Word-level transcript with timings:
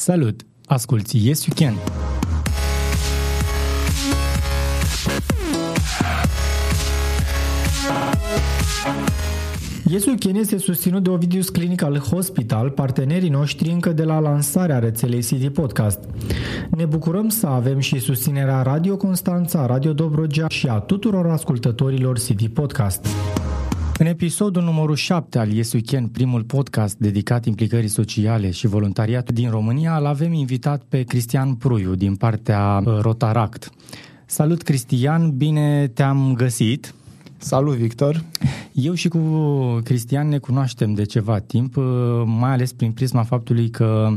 Salut! 0.00 0.46
Asculți 0.66 1.26
Yes 1.26 1.46
You 1.46 1.56
Can! 1.56 1.78
Yes 9.86 10.04
You 10.04 10.16
Can 10.18 10.34
este 10.34 10.58
susținut 10.58 11.02
de 11.02 11.10
Ovidius 11.10 11.48
Clinical 11.48 11.98
Hospital, 11.98 12.70
partenerii 12.70 13.28
noștri 13.28 13.70
încă 13.70 13.92
de 13.92 14.04
la 14.04 14.18
lansarea 14.18 14.78
rețelei 14.78 15.22
City 15.22 15.50
Podcast. 15.50 15.98
Ne 16.70 16.84
bucurăm 16.84 17.28
să 17.28 17.46
avem 17.46 17.78
și 17.78 17.98
susținerea 17.98 18.62
Radio 18.62 18.96
Constanța, 18.96 19.66
Radio 19.66 19.92
Dobrogea 19.92 20.48
și 20.48 20.66
a 20.66 20.78
tuturor 20.78 21.26
ascultătorilor 21.26 22.18
City 22.18 22.48
Podcast. 22.48 23.06
În 24.00 24.06
episodul 24.06 24.62
numărul 24.62 24.94
7 24.94 25.38
al 25.38 25.52
Yes 25.52 25.72
Weekend, 25.72 26.08
primul 26.10 26.42
podcast 26.42 26.96
dedicat 26.96 27.44
implicării 27.44 27.88
sociale 27.88 28.50
și 28.50 28.66
voluntariat 28.66 29.30
din 29.30 29.50
România, 29.50 29.96
îl 29.96 30.06
avem 30.06 30.32
invitat 30.32 30.82
pe 30.88 31.02
Cristian 31.02 31.54
Pruiu 31.54 31.94
din 31.94 32.16
partea 32.16 32.82
uh, 32.84 32.98
Rotaract. 33.00 33.70
Salut 34.26 34.62
Cristian, 34.62 35.36
bine 35.36 35.88
te-am 35.88 36.34
găsit! 36.34 36.94
Salut, 37.38 37.76
Victor! 37.76 38.24
Eu 38.80 38.94
și 38.94 39.08
cu 39.08 39.18
Cristian 39.84 40.28
ne 40.28 40.38
cunoaștem 40.38 40.94
de 40.94 41.04
ceva 41.04 41.38
timp, 41.38 41.76
uh, 41.76 41.84
mai 42.24 42.50
ales 42.50 42.72
prin 42.72 42.92
prisma 42.92 43.22
faptului 43.22 43.70
că 43.70 44.08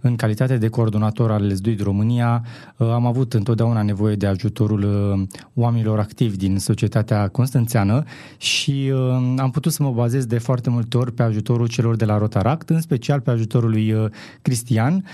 în 0.00 0.16
calitate 0.16 0.56
de 0.56 0.68
coordonator 0.68 1.30
al 1.30 1.46
Lesduit 1.46 1.80
România 1.80 2.44
uh, 2.76 2.88
am 2.88 3.06
avut 3.06 3.34
întotdeauna 3.34 3.82
nevoie 3.82 4.14
de 4.14 4.26
ajutorul 4.26 4.82
uh, 4.82 5.26
oamenilor 5.54 5.98
activi 5.98 6.36
din 6.36 6.58
societatea 6.58 7.28
constanțeană 7.28 8.02
și 8.36 8.92
am 9.36 9.50
putut 9.50 9.72
să 9.72 9.82
mă 9.82 9.90
bazez 9.90 10.26
de 10.26 10.38
foarte 10.38 10.70
multe 10.70 10.96
ori 10.96 11.12
pe 11.12 11.22
ajutorul 11.22 11.68
celor 11.68 11.96
de 11.96 12.04
la 12.04 12.18
Rotaract, 12.18 12.70
în 12.70 12.80
special 12.80 13.20
pe 13.20 13.30
ajutorul 13.30 13.70
lui 13.70 13.94
Cristian, 14.42 15.04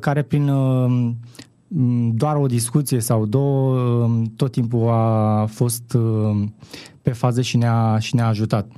care 0.00 0.22
prin 0.22 0.50
doar 2.14 2.36
o 2.36 2.46
discuție 2.46 3.00
sau 3.00 3.26
două, 3.26 3.76
tot 4.36 4.52
timpul 4.52 4.88
a 4.88 5.44
fost 5.46 5.96
pe 7.02 7.10
fază 7.10 7.40
și 7.40 7.56
ne-a, 7.56 7.98
și 7.98 8.14
ne-a 8.14 8.26
ajutat. 8.26 8.70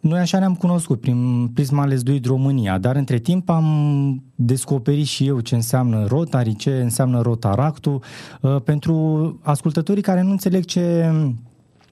Noi 0.00 0.20
așa 0.20 0.38
ne-am 0.38 0.54
cunoscut 0.54 1.00
prin 1.00 1.50
prisma 1.54 1.84
Lesduit 1.84 2.24
România, 2.24 2.78
dar 2.78 2.96
între 2.96 3.18
timp 3.18 3.48
am 3.48 4.22
descoperit 4.34 5.06
și 5.06 5.26
eu 5.26 5.40
ce 5.40 5.54
înseamnă 5.54 6.06
Rotary, 6.06 6.56
ce 6.56 6.70
înseamnă 6.70 7.20
Rotaractul. 7.20 8.02
Uh, 8.40 8.56
pentru 8.64 9.38
ascultătorii 9.42 10.02
care 10.02 10.22
nu 10.22 10.30
înțeleg 10.30 10.64
ce 10.64 11.12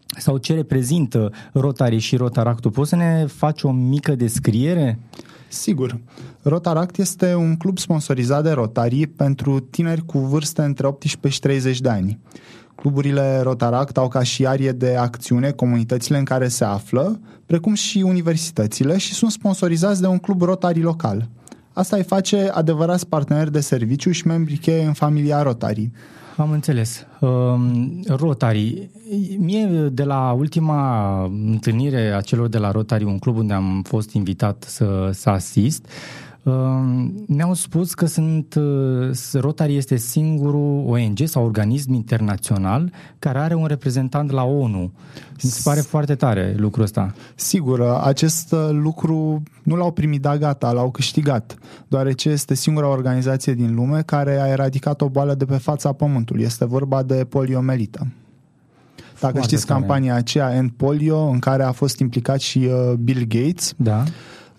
sau 0.06 0.36
ce 0.36 0.54
reprezintă 0.54 1.32
Rotary 1.52 1.98
și 1.98 2.16
Rotaractul, 2.16 2.70
poți 2.70 2.88
să 2.88 2.96
ne 2.96 3.24
faci 3.26 3.62
o 3.62 3.70
mică 3.70 4.14
descriere? 4.14 4.98
Sigur. 5.52 6.00
Rotaract 6.42 6.98
este 6.98 7.34
un 7.34 7.56
club 7.56 7.78
sponsorizat 7.78 8.42
de 8.42 8.50
Rotary 8.50 9.06
pentru 9.06 9.60
tineri 9.60 10.04
cu 10.04 10.18
vârste 10.18 10.62
între 10.62 10.86
18 10.86 11.28
și 11.28 11.40
30 11.40 11.80
de 11.80 11.88
ani. 11.88 12.18
Cluburile 12.74 13.40
Rotaract 13.40 13.96
au 13.96 14.08
ca 14.08 14.22
și 14.22 14.46
arie 14.46 14.72
de 14.72 14.96
acțiune 14.96 15.50
comunitățile 15.50 16.18
în 16.18 16.24
care 16.24 16.48
se 16.48 16.64
află, 16.64 17.20
precum 17.46 17.74
și 17.74 17.98
universitățile 17.98 18.98
și 18.98 19.14
sunt 19.14 19.30
sponsorizați 19.30 20.00
de 20.00 20.06
un 20.06 20.18
club 20.18 20.42
Rotary 20.42 20.80
local. 20.80 21.28
Asta 21.72 21.96
îi 21.96 22.02
face 22.02 22.48
adevărați 22.52 23.06
parteneri 23.06 23.52
de 23.52 23.60
serviciu 23.60 24.10
și 24.10 24.26
membri 24.26 24.56
cheie 24.56 24.84
în 24.84 24.92
familia 24.92 25.42
Rotary. 25.42 25.90
Am 26.40 26.50
înțeles. 26.50 27.06
Um, 27.20 28.02
Rotary. 28.08 28.90
Mie, 29.38 29.66
de 29.92 30.04
la 30.04 30.32
ultima 30.32 31.22
întâlnire 31.24 32.12
a 32.12 32.20
celor 32.20 32.48
de 32.48 32.58
la 32.58 32.70
Rotary, 32.70 33.04
un 33.04 33.18
club 33.18 33.36
unde 33.36 33.52
am 33.52 33.82
fost 33.82 34.12
invitat 34.12 34.64
să, 34.68 35.10
să 35.12 35.30
asist, 35.30 35.84
uh, 35.84 36.29
ne-au 37.26 37.54
spus 37.54 37.94
că 37.94 38.06
sunt 38.06 38.54
uh, 38.54 39.10
Rotary 39.32 39.76
este 39.76 39.96
singurul 39.96 40.84
ONG 40.86 41.18
sau 41.24 41.44
organism 41.44 41.92
internațional 41.92 42.92
care 43.18 43.38
are 43.38 43.54
un 43.54 43.66
reprezentant 43.66 44.30
la 44.30 44.44
ONU. 44.44 44.92
Mi 45.42 45.50
se 45.50 45.60
pare 45.64 45.80
foarte 45.80 46.14
tare 46.14 46.54
lucrul 46.56 46.84
ăsta. 46.84 47.14
Sigur, 47.34 47.80
acest 48.02 48.52
uh, 48.52 48.68
lucru 48.72 49.42
nu 49.62 49.76
l-au 49.76 49.92
primit 49.92 50.20
da 50.20 50.38
gata, 50.38 50.72
l-au 50.72 50.90
câștigat, 50.90 51.58
deoarece 51.88 52.28
este 52.28 52.54
singura 52.54 52.88
organizație 52.88 53.54
din 53.54 53.74
lume 53.74 54.02
care 54.02 54.40
a 54.40 54.46
eradicat 54.46 55.00
o 55.00 55.08
boală 55.08 55.34
de 55.34 55.44
pe 55.44 55.56
fața 55.56 55.92
pământului. 55.92 56.44
Este 56.44 56.64
vorba 56.64 57.02
de 57.02 57.24
poliomelită. 57.24 58.06
Dacă 59.20 59.32
Foarte 59.32 59.40
știți 59.40 59.66
tare. 59.66 59.80
campania 59.80 60.14
aceea 60.14 60.54
End 60.54 60.70
Polio, 60.76 61.18
în 61.18 61.38
care 61.38 61.62
a 61.62 61.72
fost 61.72 61.98
implicat 61.98 62.40
și 62.40 62.58
uh, 62.58 62.92
Bill 62.92 63.24
Gates, 63.28 63.72
da 63.76 64.04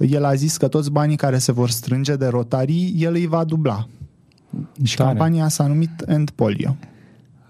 el 0.10 0.26
a 0.26 0.34
zis 0.34 0.58
că 0.58 0.68
toți 0.68 0.92
banii 0.92 1.16
care 1.16 1.38
se 1.38 1.52
vor 1.52 1.70
strânge 1.70 2.16
de 2.16 2.28
rotarii, 2.28 2.94
el 2.98 3.14
îi 3.14 3.28
va 3.28 3.44
dubla. 3.44 3.88
Și 4.84 4.96
Tare. 4.96 5.10
campania 5.10 5.48
s-a 5.48 5.68
numit 5.68 6.04
End 6.06 6.30
Polio. 6.30 6.76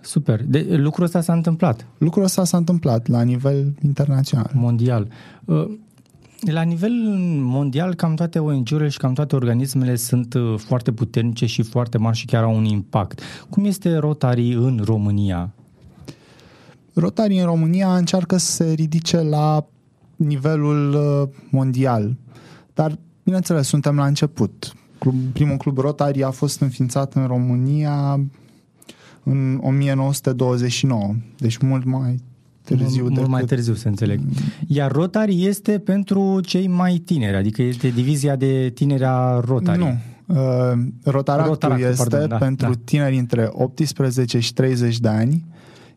Super. 0.01 0.43
De, 0.45 0.65
lucrul 0.69 1.05
ăsta 1.05 1.21
s-a 1.21 1.33
întâmplat? 1.33 1.85
Lucrul 1.97 2.23
ăsta 2.23 2.43
s-a 2.43 2.57
întâmplat 2.57 3.07
la 3.07 3.21
nivel 3.21 3.73
internațional. 3.83 4.51
Mondial. 4.53 5.07
Uh, 5.45 5.65
la 6.41 6.61
nivel 6.61 6.91
mondial, 7.39 7.95
cam 7.95 8.15
toate 8.15 8.39
ONG-urile 8.39 8.89
și 8.89 8.97
cam 8.97 9.13
toate 9.13 9.35
organismele 9.35 9.95
sunt 9.95 10.33
uh, 10.33 10.53
foarte 10.57 10.91
puternice 10.91 11.45
și 11.45 11.61
foarte 11.61 11.97
mari 11.97 12.17
și 12.17 12.25
chiar 12.25 12.43
au 12.43 12.55
un 12.55 12.65
impact. 12.65 13.21
Cum 13.49 13.65
este 13.65 13.95
Rotary 13.95 14.53
în 14.53 14.81
România? 14.83 15.53
Rotary 16.93 17.37
în 17.37 17.45
România 17.45 17.95
încearcă 17.95 18.37
să 18.37 18.51
se 18.51 18.71
ridice 18.71 19.21
la 19.21 19.65
nivelul 20.15 20.93
uh, 20.93 21.29
mondial. 21.49 22.15
Dar, 22.73 22.97
bineînțeles, 23.23 23.67
suntem 23.67 23.95
la 23.95 24.05
început. 24.05 24.73
Club, 24.97 25.15
primul 25.33 25.57
club 25.57 25.77
Rotary 25.77 26.23
a 26.23 26.29
fost 26.29 26.61
înființat 26.61 27.13
în 27.13 27.27
România 27.27 28.19
în 29.23 29.59
1929, 29.63 31.15
deci 31.37 31.57
mult 31.57 31.85
mai 31.85 32.19
târziu. 32.63 33.01
Mult, 33.01 33.13
decât... 33.13 33.29
mai 33.29 33.43
târziu, 33.43 33.73
să 33.73 33.87
înțeleg. 33.87 34.19
Iar 34.67 34.91
Rotary 34.91 35.45
este 35.45 35.79
pentru 35.79 36.39
cei 36.41 36.67
mai 36.67 36.93
tineri, 36.93 37.35
adică 37.35 37.61
este 37.61 37.89
divizia 37.89 38.35
de 38.35 38.71
tineri 38.73 39.03
a 39.05 39.39
Rotary. 39.39 39.79
Nu. 39.79 39.97
Uh, 40.25 40.37
Rotaractul, 41.03 41.51
Rotaractul 41.51 41.89
este 41.89 42.09
pardon, 42.09 42.27
da, 42.27 42.37
pentru 42.37 42.69
da. 42.69 42.79
tineri 42.83 43.17
între 43.17 43.49
18 43.51 44.39
și 44.39 44.53
30 44.53 44.99
de 44.99 45.07
ani. 45.07 45.45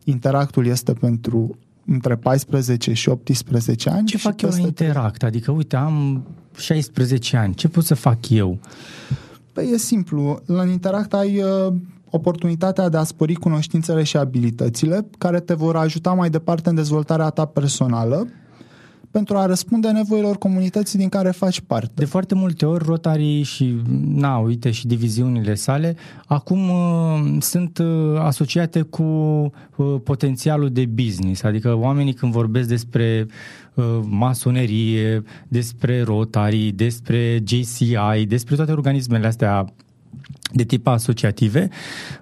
Interactul 0.03 0.65
este 0.65 0.93
pentru 0.93 1.57
între 1.85 2.15
14 2.15 2.93
și 2.93 3.09
18 3.09 3.89
ani. 3.89 4.05
Ce 4.05 4.17
fac 4.17 4.41
eu 4.41 4.49
la 4.49 4.57
Interact? 4.57 5.23
Adică, 5.23 5.51
uite, 5.51 5.75
am 5.75 6.25
16 6.57 7.37
ani, 7.37 7.53
ce 7.53 7.67
pot 7.67 7.83
să 7.83 7.95
fac 7.95 8.29
eu? 8.29 8.57
Păi 9.53 9.69
e 9.73 9.77
simplu, 9.77 10.41
la 10.45 10.65
Interact 10.65 11.13
ai 11.13 11.41
uh, 11.41 11.73
oportunitatea 12.09 12.89
de 12.89 12.97
a 12.97 13.03
spori 13.03 13.33
cunoștințele 13.33 14.03
și 14.03 14.17
abilitățile 14.17 15.05
care 15.17 15.39
te 15.39 15.53
vor 15.53 15.75
ajuta 15.75 16.13
mai 16.13 16.29
departe 16.29 16.69
în 16.69 16.75
dezvoltarea 16.75 17.29
ta 17.29 17.45
personală 17.45 18.27
pentru 19.15 19.37
a 19.37 19.45
răspunde 19.45 19.89
nevoilor 19.89 20.37
comunității 20.37 20.99
din 20.99 21.09
care 21.09 21.31
faci 21.31 21.59
parte. 21.59 21.91
De 21.95 22.05
foarte 22.05 22.35
multe 22.35 22.65
ori 22.65 22.83
Rotary 22.85 23.41
și, 23.41 23.75
na, 24.07 24.37
uite, 24.37 24.71
și 24.71 24.87
diviziunile 24.87 25.53
sale 25.53 25.95
acum 26.25 26.69
uh, 26.69 27.37
sunt 27.39 27.77
uh, 27.77 28.19
asociate 28.19 28.81
cu 28.81 29.03
uh, 29.03 29.95
potențialul 30.03 30.69
de 30.69 30.85
business, 30.85 31.43
adică 31.43 31.73
oamenii 31.73 32.13
când 32.13 32.31
vorbesc 32.31 32.67
despre 32.67 33.25
uh, 33.73 33.99
masonerie, 34.03 35.23
despre 35.47 36.01
Rotary, 36.01 36.71
despre 36.71 37.43
JCI, 37.45 38.25
despre 38.27 38.55
toate 38.55 38.71
organismele 38.71 39.27
astea 39.27 39.65
de 40.53 40.63
tip 40.63 40.87
asociative, 40.87 41.69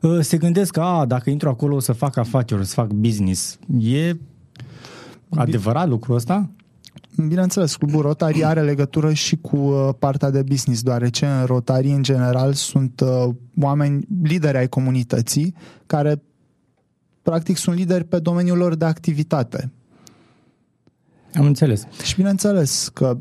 uh, 0.02 0.20
se 0.20 0.38
gândesc 0.38 0.72
că, 0.72 0.82
a, 0.82 1.06
dacă 1.06 1.30
intru 1.30 1.50
acolo 1.50 1.76
o 1.76 1.80
să 1.80 1.92
fac 1.92 2.18
afaceri, 2.18 2.62
o 2.62 2.64
să 2.64 2.74
fac 2.74 2.92
business. 2.92 3.60
E 3.80 4.16
adevărat 5.30 5.88
lucrul 5.88 6.16
ăsta? 6.16 6.50
Bineînțeles, 7.18 7.76
clubul 7.76 8.02
Rotary 8.02 8.44
are 8.44 8.62
legătură 8.62 9.14
și 9.14 9.36
cu 9.36 9.58
uh, 9.58 9.90
partea 10.00 10.30
de 10.30 10.42
business, 10.42 10.82
deoarece 10.82 11.26
în 11.26 11.46
Rotary, 11.46 11.92
în 11.92 12.04
general, 12.04 12.54
sunt 12.54 13.00
uh, 13.00 13.36
oameni, 13.62 14.08
lideri 14.24 14.58
ai 14.58 14.68
comunității, 14.70 15.56
care 15.86 16.22
practic 17.22 17.58
sunt 17.58 17.76
lideri 17.76 18.04
pe 18.04 18.20
domeniul 18.20 18.58
lor 18.58 18.76
de 18.76 18.86
activitate. 18.86 19.72
Am 21.34 21.46
înțeles. 21.46 21.88
Și 22.04 22.16
bineînțeles 22.16 22.90
că 22.94 23.18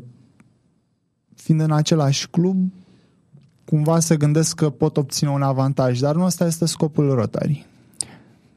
fiind 1.35 1.61
în 1.61 1.71
același 1.71 2.29
club, 2.29 2.71
cumva 3.65 3.99
se 3.99 4.17
gândesc 4.17 4.55
că 4.55 4.69
pot 4.69 4.97
obține 4.97 5.29
un 5.29 5.41
avantaj, 5.41 5.99
dar 5.99 6.15
nu 6.15 6.23
ăsta 6.23 6.45
este 6.45 6.65
scopul 6.65 7.13
Rotary. 7.13 7.65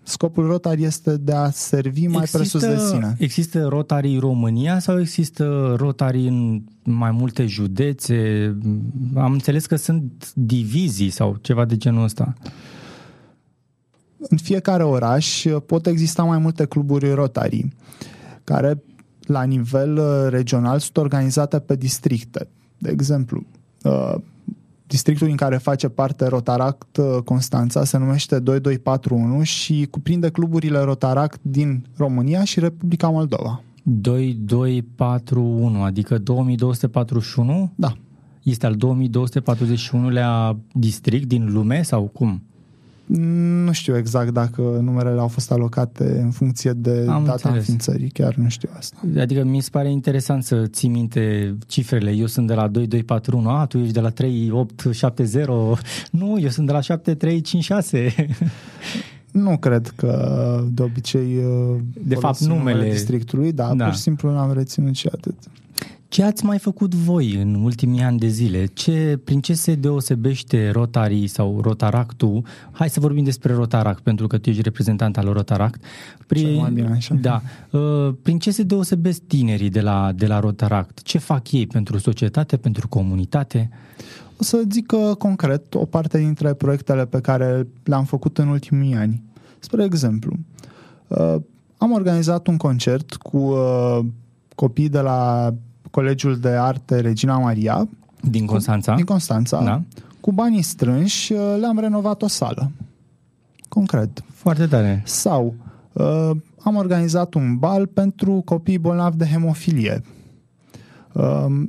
Scopul 0.09 0.47
Rotary 0.47 0.83
este 0.83 1.17
de 1.17 1.33
a 1.33 1.51
servi 1.51 2.07
mai 2.07 2.23
există, 2.23 2.37
presus 2.39 2.61
de 2.61 2.79
sine. 2.79 3.17
Există 3.19 3.67
Rotary 3.67 4.13
în 4.15 4.21
România 4.21 4.79
sau 4.79 5.01
există 5.01 5.75
Rotary 5.79 6.27
în 6.27 6.63
mai 6.83 7.11
multe 7.11 7.47
județe? 7.47 8.15
Am 9.15 9.33
înțeles 9.33 9.67
că 9.67 9.77
sunt 9.77 10.33
divizii 10.35 11.11
sau 11.11 11.37
ceva 11.41 11.65
de 11.65 11.77
genul 11.77 12.03
ăsta. 12.05 12.35
În 14.19 14.37
fiecare 14.37 14.83
oraș 14.83 15.45
pot 15.67 15.87
exista 15.87 16.23
mai 16.23 16.39
multe 16.39 16.65
cluburi 16.65 17.13
Rotary, 17.13 17.69
care 18.45 18.83
la 19.21 19.43
nivel 19.43 19.97
uh, 19.97 20.27
regional 20.29 20.79
sunt 20.79 20.97
organizate 20.97 21.59
pe 21.59 21.77
districte. 21.77 22.49
De 22.79 22.91
exemplu, 22.91 23.45
uh, 23.83 24.15
districtul 24.87 25.27
din 25.27 25.37
care 25.37 25.57
face 25.57 25.89
parte 25.89 26.27
Rotaract 26.27 26.97
uh, 26.97 27.05
Constanța 27.25 27.85
se 27.85 27.99
numește 27.99 28.39
2241 28.39 29.43
și 29.43 29.87
cuprinde 29.91 30.31
cluburile 30.31 30.79
Rotaract 30.79 31.41
din 31.43 31.87
România 31.97 32.45
și 32.45 32.61
Republica 32.61 33.09
Moldova. 33.09 33.63
2241, 33.83 35.83
adică 35.83 36.19
2241? 36.19 37.73
Da. 37.75 37.93
Este 38.43 38.67
al 38.67 38.77
2241-lea 38.77 40.57
district 40.73 41.27
din 41.27 41.53
lume 41.53 41.83
sau 41.83 42.03
cum? 42.03 42.43
Nu 43.07 43.73
știu 43.73 43.97
exact 43.97 44.31
dacă 44.33 44.61
numerele 44.61 45.21
au 45.21 45.29
fost 45.29 45.53
alocate 45.53 46.21
în 46.21 46.31
funcție 46.31 46.73
de 46.73 46.91
Am 47.09 47.25
data 47.25 47.31
înțeles. 47.33 47.57
înființării, 47.57 48.11
chiar 48.11 48.35
nu 48.35 48.49
știu 48.49 48.69
asta. 48.77 48.97
Adică 49.19 49.45
mi 49.45 49.61
se 49.61 49.69
pare 49.73 49.91
interesant 49.91 50.45
să 50.45 50.67
ții 50.67 50.89
minte 50.89 51.55
cifrele. 51.67 52.11
Eu 52.11 52.27
sunt 52.27 52.47
de 52.47 52.55
la 52.55 52.69
2241, 52.69 53.51
a, 53.51 53.67
tu 53.67 53.79
ești 53.79 53.93
de 53.93 54.01
la 54.01 54.09
3870. 54.11 55.47
Nu, 56.11 56.39
eu 56.41 56.49
sunt 56.49 56.67
de 56.67 56.73
la 56.73 56.81
7356. 56.81 58.15
Nu 59.33 59.57
cred 59.59 59.93
că 59.97 60.61
de 60.73 60.83
obicei 60.83 61.37
uh, 61.37 61.77
De 62.05 62.15
fapt, 62.15 62.37
folosim 62.37 62.49
numele- 62.59 62.91
districtului, 62.91 63.53
da, 63.53 63.75
Da. 63.75 63.85
pur 63.85 63.95
și 63.95 64.01
simplu 64.01 64.31
l-am 64.33 64.53
reținut 64.53 64.95
și 64.95 65.09
atât. 65.13 65.35
Ce 66.17 66.23
ați 66.23 66.45
mai 66.45 66.59
făcut 66.59 66.95
voi 66.95 67.35
în 67.35 67.55
ultimii 67.55 68.03
ani 68.03 68.19
de 68.19 68.27
zile? 68.27 68.67
Ce, 68.67 69.21
prin 69.25 69.41
ce 69.41 69.55
se 69.55 69.75
deosebește 69.75 70.71
Rotary 70.71 71.27
sau 71.27 71.61
Rotaractul? 71.61 72.45
Hai 72.71 72.91
să 72.91 73.01
vorbim 73.01 73.25
despre 73.25 73.53
Rotaract, 73.53 74.03
pentru 74.03 74.27
că 74.27 74.39
tu 74.39 74.49
ești 74.49 74.63
reprezentant 74.63 75.17
al 75.17 75.33
Rotaract. 75.33 75.85
Cel 76.29 76.51
mai 76.51 76.71
bine 76.71 76.91
așa. 76.91 77.15
Da. 77.15 77.43
Uh, 77.71 78.15
Prin 78.23 78.39
ce 78.39 78.51
se 78.51 78.63
deosebesc 78.63 79.21
tinerii 79.27 79.71
de 79.71 79.81
la, 79.81 80.13
de 80.13 80.27
la 80.27 80.41
Rotaract? 80.41 81.03
Ce 81.03 81.19
fac 81.19 81.53
ei 81.53 81.67
pentru 81.67 81.99
societate, 81.99 82.57
pentru 82.57 82.89
comunitate? 82.89 83.71
O 84.41 84.43
să 84.43 84.63
zic 84.71 84.93
uh, 84.93 85.17
concret 85.17 85.75
o 85.75 85.85
parte 85.85 86.19
dintre 86.19 86.55
proiectele 86.55 87.07
pe 87.07 87.21
care 87.21 87.67
le-am 87.85 88.05
făcut 88.05 88.39
în 88.39 88.49
ultimii 88.49 88.95
ani. 88.95 89.23
Spre 89.59 89.85
exemplu, 89.85 90.37
uh, 91.09 91.37
am 91.77 91.93
organizat 91.93 92.47
un 92.47 92.57
concert 92.57 93.15
cu 93.15 93.37
uh, 93.39 93.99
copii 94.55 94.89
de 94.89 95.01
la 95.01 95.55
Colegiul 95.97 96.39
de 96.39 96.49
Arte 96.49 97.01
Regina 97.01 97.39
Maria 97.39 97.89
Din 98.21 98.47
Constanța? 98.47 98.95
din 98.95 99.05
Constanța. 99.05 99.63
Da. 99.63 99.83
Cu 100.21 100.33
banii 100.33 100.63
strânși 100.63 101.33
uh, 101.33 101.57
le-am 101.61 101.79
renovat 101.79 102.23
o 102.23 102.27
sală. 102.29 102.71
Concret. 103.69 104.23
Foarte 104.33 104.67
tare. 104.67 105.03
Sau 105.05 105.55
uh, 105.93 106.31
am 106.63 106.77
organizat 106.77 107.35
un 107.35 107.57
bal 107.57 107.87
pentru 107.87 108.43
copii 108.45 108.79
bolnavi 108.79 109.17
de 109.17 109.25
hemofilie. 109.25 110.03
Uh, 111.13 111.23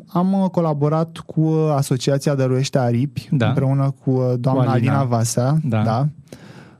am 0.07 0.33
uh, 0.33 0.49
colaborat 0.49 1.17
cu 1.17 1.41
uh, 1.41 1.73
Asociația 1.75 2.35
Dăruiește 2.35 2.77
Aripi, 2.77 3.29
Da. 3.31 3.47
împreună 3.47 3.93
cu 4.03 4.09
uh, 4.11 4.33
doamna 4.39 4.63
Cu 4.63 4.69
Alina. 4.69 4.91
Alina 4.93 5.03
Vasea, 5.03 5.57
Da. 5.63 5.83
da, 5.83 6.07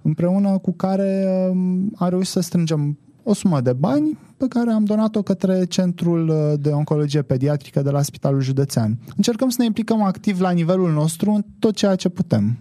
împreună 0.01 0.57
cu 0.57 0.71
care 0.71 1.25
uh, 1.51 1.57
am 1.95 2.09
reușit 2.09 2.31
să 2.31 2.39
strângem 2.39 2.97
o 3.23 3.33
sumă 3.33 3.61
de 3.61 3.73
bani 3.73 4.17
pe 4.37 4.45
care 4.49 4.71
am 4.71 4.85
donat-o 4.85 5.21
către 5.21 5.65
Centrul 5.65 6.29
uh, 6.29 6.59
de 6.59 6.69
Oncologie 6.69 7.21
Pediatrică 7.21 7.81
de 7.81 7.89
la 7.89 8.01
Spitalul 8.01 8.41
Județean. 8.41 8.97
Încercăm 9.15 9.49
să 9.49 9.55
ne 9.59 9.65
implicăm 9.65 10.01
activ 10.01 10.39
la 10.39 10.51
nivelul 10.51 10.91
nostru 10.91 11.31
în 11.31 11.43
tot 11.59 11.75
ceea 11.75 11.95
ce 11.95 12.09
putem. 12.09 12.57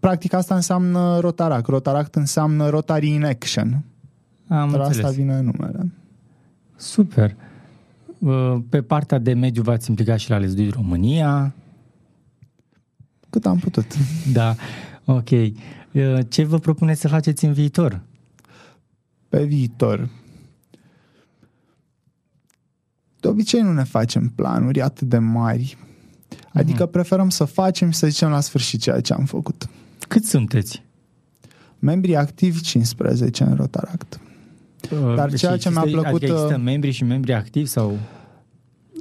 Practic 0.00 0.32
asta 0.32 0.54
înseamnă 0.54 1.18
Rotaract. 1.20 1.66
Rotaract 1.66 2.14
înseamnă 2.14 2.68
Rotary 2.68 3.08
in 3.08 3.24
Action. 3.24 3.84
Am 4.48 4.70
De 4.70 4.76
la 4.76 4.84
înțeles. 4.84 5.04
asta 5.04 5.16
vine 5.16 5.40
numele. 5.40 5.92
Super. 6.76 7.34
Uh, 8.18 8.56
Pe 8.68 8.82
partea 8.82 9.18
de 9.18 9.32
mediu 9.32 9.62
v-ați 9.62 9.88
implicat 9.90 10.18
și 10.18 10.30
la 10.30 10.38
Lesduit 10.38 10.72
România. 10.74 11.54
Cât 13.30 13.46
am 13.46 13.58
putut. 13.58 13.86
Da, 14.32 14.54
ok. 15.04 15.30
Uh, 15.30 16.18
Ce 16.28 16.44
vă 16.44 16.58
propuneți 16.58 17.00
să 17.00 17.08
faceți 17.08 17.44
în 17.44 17.52
viitor? 17.52 18.00
Pe 19.28 19.44
viitor. 19.44 20.08
De 23.20 23.28
obicei 23.28 23.60
nu 23.60 23.72
ne 23.72 23.84
facem 23.84 24.28
planuri 24.34 24.80
atât 24.82 25.08
de 25.08 25.18
mari. 25.18 25.76
Adică 26.52 26.82
Mhm. 26.82 26.92
preferăm 26.92 27.28
să 27.30 27.44
facem 27.44 27.90
și 27.90 27.98
să 27.98 28.06
zicem 28.06 28.28
la 28.30 28.40
sfârșit 28.40 28.80
ceea 28.80 29.00
ce 29.00 29.12
am 29.12 29.24
făcut. 29.24 29.68
Cât 30.08 30.24
sunteți? 30.24 30.82
Membrii 31.78 32.16
activi 32.16 32.60
15 32.60 33.42
în 33.44 33.54
Rotaract. 33.54 34.20
Uh, 34.92 35.14
Dar 35.14 35.30
și 35.30 35.36
ceea 35.36 35.56
ce 35.56 35.70
mi-a 35.70 35.80
există- 35.84 36.00
plăcut, 36.00 36.22
Adică 36.22 36.32
există 36.36 36.54
uh, 36.56 36.62
membri 36.64 36.90
și 36.90 37.04
membri 37.04 37.32
activi 37.34 37.66
sau... 37.66 37.98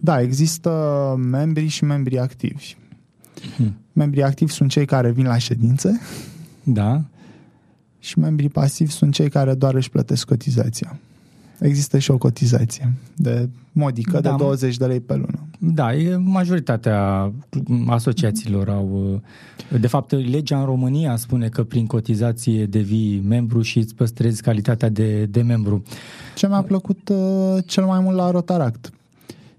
Da, 0.01 0.21
există 0.21 0.69
membrii 1.17 1.67
și 1.67 1.83
membrii 1.83 2.19
activi. 2.19 2.75
Hmm. 3.55 3.75
Membrii 3.93 4.23
activi 4.23 4.51
sunt 4.51 4.69
cei 4.69 4.85
care 4.85 5.11
vin 5.11 5.25
la 5.25 5.37
ședințe 5.37 6.01
Da? 6.63 7.01
și 7.99 8.19
membrii 8.19 8.49
pasivi 8.49 8.91
sunt 8.91 9.13
cei 9.13 9.29
care 9.29 9.53
doar 9.53 9.73
își 9.75 9.89
plătesc 9.89 10.25
cotizația. 10.27 10.99
Există 11.59 11.97
și 11.97 12.11
o 12.11 12.17
cotizație 12.17 12.93
de 13.15 13.49
modică 13.71 14.19
Da. 14.19 14.29
de 14.29 14.35
20 14.37 14.77
de 14.77 14.85
lei 14.85 14.99
pe 14.99 15.13
lună. 15.13 15.39
Da, 15.59 15.95
e 15.95 16.15
majoritatea 16.15 17.31
asociațiilor 17.87 18.69
au... 18.69 19.21
uh, 19.71 19.79
De 19.79 19.87
fapt, 19.87 20.11
legea 20.11 20.59
în 20.59 20.65
România 20.65 21.15
spune 21.15 21.49
că 21.49 21.63
prin 21.63 21.85
cotizație 21.85 22.65
devii 22.65 23.23
membru 23.27 23.61
și 23.61 23.77
îți 23.77 23.95
păstrezi 23.95 24.41
calitatea 24.41 24.89
de, 24.89 25.25
de 25.25 25.41
membru. 25.41 25.83
Ce 26.35 26.47
mi-a 26.47 26.61
plăcut 26.61 27.09
uh, 27.09 27.57
cel 27.65 27.85
mai 27.85 27.99
mult 27.99 28.15
la 28.15 28.31
Rotaract 28.31 28.89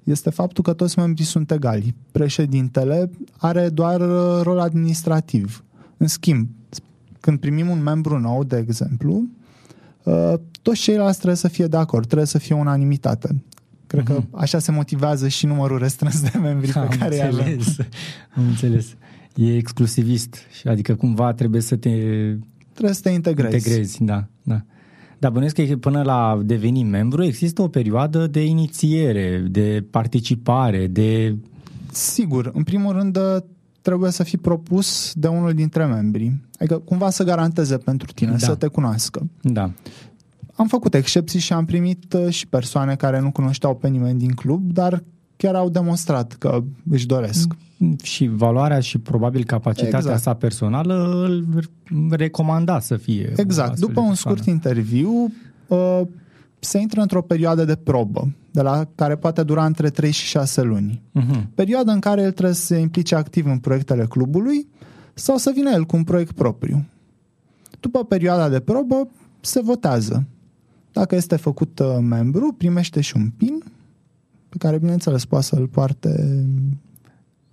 este 0.04 0.30
faptul 0.30 0.64
că 0.64 0.72
toți 0.72 0.98
membrii 0.98 1.24
sunt 1.26 1.50
egali. 1.50 1.94
Președintele 2.12 3.10
are 3.36 3.68
doar 3.68 4.00
uh, 4.00 4.40
rol 4.42 4.58
administrativ. 4.58 5.64
În 5.96 6.06
schimb, 6.06 6.48
când 7.20 7.38
primim 7.38 7.68
un 7.68 7.82
membru 7.82 8.18
nou, 8.18 8.44
de 8.44 8.56
exemplu, 8.56 9.12
uh, 9.12 9.22
toți 10.62 10.80
ceilalți 10.80 11.16
trebuie 11.16 11.36
să 11.36 11.48
fie 11.48 11.66
de 11.66 11.76
acord, 11.76 12.04
trebuie 12.06 12.26
să 12.26 12.38
fie 12.38 12.54
unanimitate. 12.54 13.42
Cred 13.86 14.04
că 14.04 14.12
Mhm. 14.12 14.28
așa 14.32 14.58
se 14.58 14.72
motivează 14.72 15.28
și 15.28 15.46
numărul 15.46 15.78
restrâns 15.78 16.20
de 16.22 16.38
membri 16.38 16.72
pe 16.72 16.78
Am 16.78 16.88
care 16.98 17.14
îi 17.14 17.22
avem. 17.22 17.38
înțeles. 17.38 17.76
Am 18.36 18.44
înțeles. 18.48 18.86
E 19.34 19.56
exclusivist, 19.56 20.36
și 20.58 20.68
adică 20.68 20.94
cumva 20.94 21.32
trebuie 21.32 21.60
să 21.60 21.76
te 21.76 21.90
Trebuie 22.72 22.94
să 22.94 23.00
te 23.02 23.10
integrezi. 23.10 23.54
integrezi. 23.54 24.04
Da, 24.04 24.26
da. 24.42 24.62
Dar 25.18 25.30
bănuiesc 25.30 25.54
că 25.54 25.76
până 25.76 26.02
la 26.02 26.40
deveni 26.44 26.82
membru 26.84 27.24
există 27.24 27.62
o 27.62 27.68
perioadă 27.68 28.26
de 28.26 28.44
inițiere, 28.44 29.44
de 29.50 29.84
participare, 29.90 30.86
de... 30.86 31.36
Sigur, 31.92 32.50
în 32.54 32.62
primul 32.62 32.92
rând 32.92 33.16
uh, 33.16 33.36
trebuie 33.86 34.10
să 34.10 34.22
fii 34.22 34.38
propus 34.38 35.12
de 35.14 35.26
unul 35.26 35.52
dintre 35.52 35.84
membri. 35.84 36.36
Adică 36.58 36.78
cumva 36.78 37.10
să 37.10 37.24
garanteze 37.24 37.76
pentru 37.78 38.12
tine, 38.12 38.30
Da. 38.30 38.38
să 38.38 38.54
te 38.54 38.66
cunoască. 38.66 39.26
Da. 39.42 39.70
Am 40.54 40.66
făcut 40.66 40.94
excepții 40.94 41.38
și 41.38 41.52
am 41.52 41.64
primit 41.64 42.12
uh, 42.12 42.28
și 42.28 42.46
persoane 42.46 42.94
care 42.96 43.20
nu 43.20 43.30
cunoșteau 43.30 43.74
pe 43.76 43.88
nimeni 43.88 44.18
din 44.18 44.30
club, 44.32 44.72
dar 44.72 45.02
chiar 45.36 45.54
au 45.54 45.68
demonstrat 45.68 46.32
că 46.32 46.62
își 46.90 47.06
doresc. 47.06 47.52
Și 48.02 48.26
valoarea 48.26 48.80
și 48.80 48.98
probabil 48.98 49.44
capacitatea 49.44 49.98
Exact. 49.98 50.20
sa 50.22 50.34
personală 50.34 51.24
îl 51.26 51.44
recomanda 52.10 52.80
să 52.80 52.96
fie. 52.96 53.32
o 53.36 53.40
Exact. 53.40 53.70
astfel 53.70 53.88
După 53.88 53.92
de 53.92 54.00
un 54.00 54.06
persoană. 54.06 54.36
scurt 54.36 54.48
interviu, 54.50 55.32
uh, 55.66 56.00
se 56.58 56.78
intră 56.78 57.00
într-o 57.00 57.22
perioadă 57.22 57.64
de 57.64 57.76
probă, 57.76 58.32
de 58.56 58.62
la 58.62 58.88
care 58.94 59.16
poate 59.16 59.42
dura 59.42 59.64
între 59.64 59.90
3 59.90 60.10
și 60.10 60.26
6 60.26 60.62
luni. 60.62 61.02
Mhm. 61.12 61.50
Perioada 61.54 61.92
în 61.92 62.00
care 62.00 62.22
el 62.22 62.32
trebuie 62.32 62.54
să 62.54 62.64
se 62.64 62.76
implice 62.76 63.14
activ 63.14 63.46
în 63.46 63.58
proiectele 63.58 64.06
clubului 64.06 64.68
sau 65.14 65.36
să 65.36 65.50
vină 65.54 65.70
el 65.70 65.84
cu 65.84 65.96
un 65.96 66.04
proiect 66.04 66.32
propriu. 66.32 66.84
După 67.80 68.04
perioada 68.04 68.48
de 68.48 68.60
probă, 68.60 69.08
se 69.40 69.60
votează. 69.60 70.26
Dacă 70.92 71.14
este 71.14 71.36
făcut 71.36 71.78
uh, 71.78 71.96
membru, 72.00 72.54
primește 72.58 73.00
și 73.00 73.16
un 73.16 73.30
pin 73.36 73.62
pe 74.48 74.56
care, 74.58 74.78
bineînțeles, 74.78 75.24
poate 75.24 75.44
să-l 75.44 75.66
poarte 75.66 76.44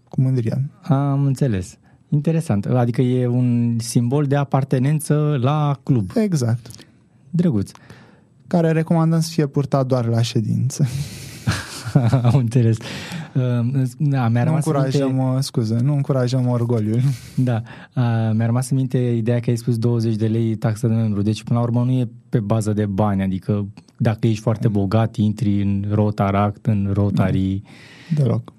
cu 0.09 0.21
mândrie. 0.21 0.69
Am 0.81 1.25
înțeles. 1.25 1.77
Interesant. 2.09 2.65
Adică 2.65 3.01
e 3.01 3.27
un 3.27 3.79
simbol 3.79 4.25
de 4.25 4.35
apartenență 4.35 5.37
la 5.41 5.79
club. 5.83 6.11
Exact. 6.15 6.69
Drăguț. 7.29 7.71
Care 8.53 8.71
recomandăm 8.71 9.19
să 9.19 9.29
fie 9.31 9.45
purtat 9.45 9.85
doar 9.85 10.05
la 10.05 10.21
ședințe. 10.21 10.87
Am 12.23 12.35
înțeles. 12.35 12.77
Uh, 13.33 13.83
Da, 13.97 14.27
mi-a 14.27 14.43
Nu 14.43 14.49
rămas 14.49 14.65
în 14.65 14.73
încurajăm, 14.73 15.15
minte, 15.15 15.35
uh, 15.35 15.37
scuze, 15.39 15.79
nu 15.83 15.93
încurajăm 15.93 16.47
orgoliul. 16.47 17.01
da, 17.35 17.61
uh, 17.95 18.31
mi-a 18.33 18.45
rămas 18.45 18.69
în 18.69 18.77
minte 18.77 18.97
ideea 18.97 19.39
că 19.39 19.49
ai 19.49 19.55
spus 19.55 19.77
20 19.77 20.15
de 20.15 20.27
lei 20.27 20.55
taxă 20.55 20.87
de 20.87 20.93
membru. 20.93 21.21
Deci, 21.21 21.43
până 21.43 21.59
la 21.59 21.65
urmă, 21.65 21.83
nu 21.83 21.91
e 21.91 22.09
pe 22.29 22.39
bază 22.39 22.73
de 22.73 22.85
bani. 22.85 23.21
Adică, 23.21 23.67
dacă 23.97 24.27
ești 24.27 24.41
foarte 24.41 24.67
bogat, 24.67 25.15
intri 25.15 25.61
în 25.61 25.85
Rotaract, 25.91 26.65
în 26.65 26.89
Rotary. 26.93 27.61
Deloc. 28.15 28.53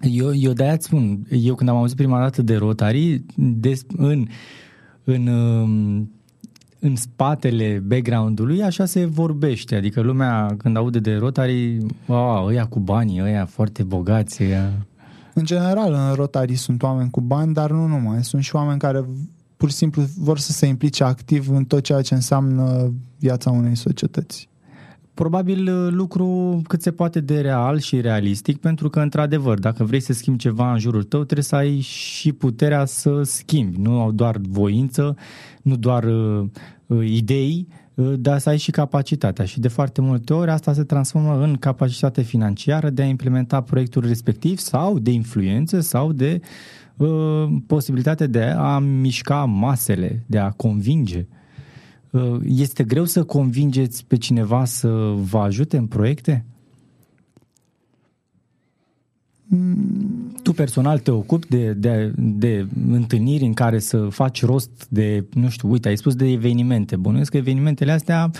Eu, 0.00 0.34
eu 0.34 0.52
de-aia 0.52 0.72
îți 0.72 0.86
spun, 0.86 1.26
eu 1.30 1.54
când 1.54 1.68
am 1.68 1.76
auzit 1.76 1.96
prima 1.96 2.20
dată 2.20 2.42
de 2.42 2.56
Rotary, 2.56 3.24
des, 3.36 3.82
în, 3.96 4.26
în, 5.04 5.26
um, 5.26 6.10
în 6.80 6.96
spatele 6.96 7.82
background-ului 7.86 8.62
așa 8.62 8.84
se 8.84 9.04
vorbește, 9.04 9.74
adică 9.74 10.00
lumea 10.00 10.54
când 10.58 10.76
aude 10.76 10.98
de 10.98 11.14
Rotary, 11.14 11.78
wow, 12.06 12.46
ăia 12.46 12.66
cu 12.66 12.78
banii, 12.78 13.22
ăia 13.22 13.46
foarte 13.46 13.82
bogați, 13.82 14.42
ăia... 14.42 14.72
În 15.34 15.44
general, 15.44 15.92
în 15.92 16.14
Rotary 16.14 16.54
sunt 16.54 16.82
oameni 16.82 17.10
cu 17.10 17.20
bani, 17.20 17.54
dar 17.54 17.70
nu 17.70 17.86
numai. 17.86 18.24
Sunt 18.24 18.42
și 18.42 18.54
oameni 18.54 18.78
care 18.78 19.04
pur 19.56 19.70
și 19.70 19.76
simplu 19.76 20.02
vor 20.18 20.38
să 20.38 20.52
se 20.52 20.66
implice 20.66 21.04
activ 21.04 21.50
în 21.50 21.64
tot 21.64 21.82
ceea 21.82 22.02
ce 22.02 22.14
înseamnă 22.14 22.92
viața 23.18 23.50
unei 23.50 23.76
societăți. 23.76 24.49
Probabil 25.14 25.68
uh, 25.68 25.92
lucru 25.92 26.60
cât 26.68 26.82
se 26.82 26.90
poate 26.90 27.20
de 27.20 27.40
real 27.40 27.78
și 27.78 28.00
realistic, 28.00 28.56
pentru 28.56 28.88
că, 28.88 29.00
într-adevăr, 29.00 29.58
dacă 29.58 29.84
vrei 29.84 30.00
să 30.00 30.12
schimbi 30.12 30.38
ceva 30.38 30.72
în 30.72 30.78
jurul 30.78 31.02
tău, 31.02 31.24
trebuie 31.24 31.44
să 31.44 31.56
ai 31.56 31.80
și 31.80 32.32
puterea 32.32 32.84
să 32.84 33.22
schimbi, 33.22 33.80
nu 33.80 34.12
doar 34.12 34.36
voință, 34.48 35.16
nu 35.62 35.76
doar 35.76 36.04
uh, 36.04 36.44
uh 36.86 37.08
idei, 37.08 37.66
uh, 37.94 38.12
dar 38.16 38.38
să 38.38 38.48
ai 38.48 38.58
și 38.58 38.70
capacitatea. 38.70 39.44
Și 39.44 39.60
de 39.60 39.68
foarte 39.68 40.00
multe 40.00 40.32
ori 40.32 40.50
asta 40.50 40.72
se 40.72 40.82
transformă 40.82 41.42
în 41.42 41.56
capacitate 41.56 42.22
financiară 42.22 42.90
de 42.90 43.02
a 43.02 43.06
implementa 43.06 43.60
proiectul 43.60 44.06
respectiv 44.06 44.58
sau 44.58 44.98
de 44.98 45.10
influență 45.10 45.80
sau 45.80 46.12
de 46.12 46.40
uh, 46.96 47.44
posibilitate 47.66 48.26
de 48.26 48.44
a 48.44 48.78
mișca 48.78 49.44
masele, 49.44 50.24
de 50.26 50.38
a 50.38 50.50
convinge. 50.50 51.26
Uh, 51.30 51.38
este 52.46 52.84
greu 52.84 53.04
să 53.04 53.24
convingeți 53.24 54.04
pe 54.06 54.16
cineva 54.16 54.64
să 54.64 54.88
vă 55.16 55.38
ajute 55.38 55.76
în 55.76 55.86
proiecte? 55.86 56.44
Mm. 59.46 60.34
Tu 60.42 60.52
personal 60.52 60.98
te 60.98 61.10
ocupi 61.10 61.48
de, 61.48 61.72
de, 61.72 62.12
de 62.16 62.66
întâlniri 62.90 63.44
în 63.44 63.52
care 63.52 63.78
să 63.78 63.98
faci 63.98 64.44
rost 64.44 64.86
de, 64.88 65.24
nu 65.34 65.48
știu, 65.48 65.70
uite, 65.70 65.88
ai 65.88 65.96
spus 65.96 66.14
de 66.14 66.30
evenimente. 66.30 66.96
Bănuiesc 66.96 67.30
că 67.30 67.36
evenimentele 67.36 67.92
astea 67.92 68.30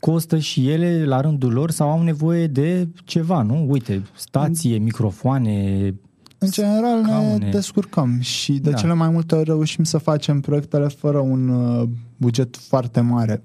costă 0.00 0.38
și 0.38 0.70
ele 0.70 1.04
la 1.04 1.20
rândul 1.20 1.52
lor 1.52 1.70
sau 1.70 1.90
au 1.90 2.02
nevoie 2.02 2.46
de 2.46 2.88
ceva, 3.04 3.42
nu? 3.42 3.66
Uite, 3.68 4.02
stație, 4.14 4.78
microfoane, 4.78 5.94
în 6.42 6.50
general 6.50 7.02
scaune. 7.04 7.44
ne 7.44 7.50
descurcăm 7.50 8.20
și 8.20 8.52
de 8.52 8.70
da. 8.70 8.76
cele 8.76 8.94
mai 8.94 9.08
multe 9.08 9.34
ori 9.34 9.44
reușim 9.44 9.84
să 9.84 9.98
facem 9.98 10.40
proiectele 10.40 10.88
fără 10.88 11.18
un 11.18 11.48
uh, 11.48 11.88
buget 12.16 12.56
foarte 12.56 13.00
mare. 13.00 13.42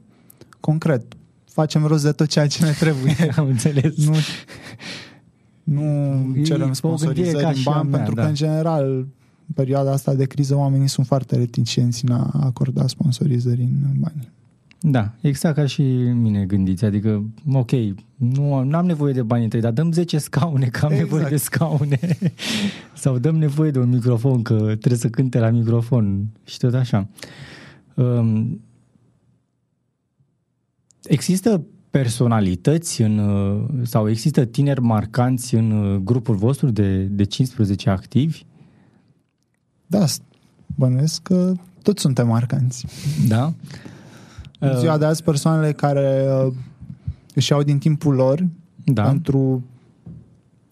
Concret, 0.59 1.13
facem 1.45 1.85
rost 1.85 2.03
de 2.03 2.11
tot 2.11 2.27
ceea 2.27 2.47
ce 2.47 2.65
ne 2.65 2.71
trebuie. 2.71 3.15
Am 3.37 3.47
înțeles. 3.47 3.93
Nu, 4.05 4.15
nu 5.63 6.43
cerem 6.43 6.73
sponsorizări 6.73 7.45
în 7.45 7.63
bani, 7.63 7.89
mea, 7.89 7.97
pentru 7.97 8.15
da. 8.15 8.21
că, 8.21 8.27
în 8.27 8.33
general, 8.33 8.85
în 9.47 9.53
perioada 9.55 9.91
asta 9.91 10.13
de 10.13 10.25
criză, 10.25 10.55
oamenii 10.55 10.87
sunt 10.87 11.05
foarte 11.05 11.35
reticenți 11.35 12.05
în 12.05 12.11
a 12.11 12.29
acorda 12.33 12.87
sponsorizări 12.87 13.61
în 13.61 13.93
bani. 13.97 14.31
Da, 14.79 15.11
exact 15.21 15.55
ca 15.55 15.65
și 15.65 15.81
mine 16.13 16.45
gândiți, 16.45 16.85
adică, 16.85 17.23
ok, 17.53 17.71
nu 18.15 18.53
am 18.53 18.85
nevoie 18.85 19.13
de 19.13 19.21
banii 19.21 19.47
tăi, 19.47 19.61
dar 19.61 19.71
dăm 19.71 19.91
10 19.91 20.17
scaune, 20.17 20.65
că 20.65 20.85
am 20.85 20.91
exact. 20.91 21.09
nevoie 21.09 21.29
de 21.29 21.37
scaune. 21.37 21.99
Sau 22.93 23.17
dăm 23.17 23.35
nevoie 23.35 23.71
de 23.71 23.79
un 23.79 23.89
microfon, 23.89 24.41
că 24.41 24.55
trebuie 24.55 24.97
să 24.97 25.09
cânte 25.09 25.39
la 25.39 25.49
microfon 25.49 26.27
și 26.43 26.57
tot 26.57 26.73
așa. 26.73 27.07
Um, 27.93 28.61
există 31.03 31.65
personalități 31.89 33.01
în, 33.01 33.21
sau 33.83 34.09
există 34.09 34.45
tineri 34.45 34.81
marcanți 34.81 35.55
în 35.55 35.99
grupul 36.03 36.35
vostru 36.35 36.69
de, 36.69 37.03
de 37.03 37.23
15 37.23 37.89
activi? 37.89 38.43
Da, 39.87 40.05
bănuiesc 40.75 41.21
că 41.21 41.53
toți 41.81 42.01
suntem 42.01 42.27
marcanți. 42.27 42.85
Da? 43.27 43.53
În 44.59 44.79
ziua 44.79 44.97
de 44.97 45.05
azi, 45.05 45.23
persoanele 45.23 45.71
care 45.71 46.25
uh, 46.45 46.53
își 47.33 47.51
iau 47.51 47.63
din 47.63 47.77
timpul 47.77 48.13
lor 48.13 48.47
da. 48.85 49.03
pentru 49.03 49.63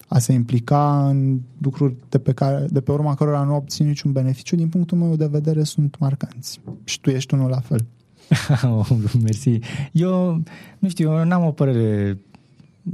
a 0.08 0.18
se 0.18 0.32
implica 0.32 1.08
în 1.08 1.40
lucruri 1.58 1.94
de 2.08 2.18
pe, 2.18 2.32
care, 2.32 2.66
de 2.70 2.80
pe 2.80 2.92
urma 2.92 3.14
cărora 3.14 3.42
nu 3.42 3.54
obțin 3.54 3.86
niciun 3.86 4.12
beneficiu, 4.12 4.56
din 4.56 4.68
punctul 4.68 4.98
meu 4.98 5.16
de 5.16 5.26
vedere, 5.26 5.62
sunt 5.62 5.98
marcanți. 5.98 6.60
Și 6.84 7.00
tu 7.00 7.10
ești 7.10 7.34
unul 7.34 7.50
la 7.50 7.60
fel. 7.60 7.84
oh, 8.78 8.88
mersi. 9.22 9.58
Eu, 9.92 10.42
nu 10.78 10.88
știu, 10.88 11.18
eu 11.18 11.24
n-am 11.24 11.44
o 11.44 11.50
părere 11.50 12.18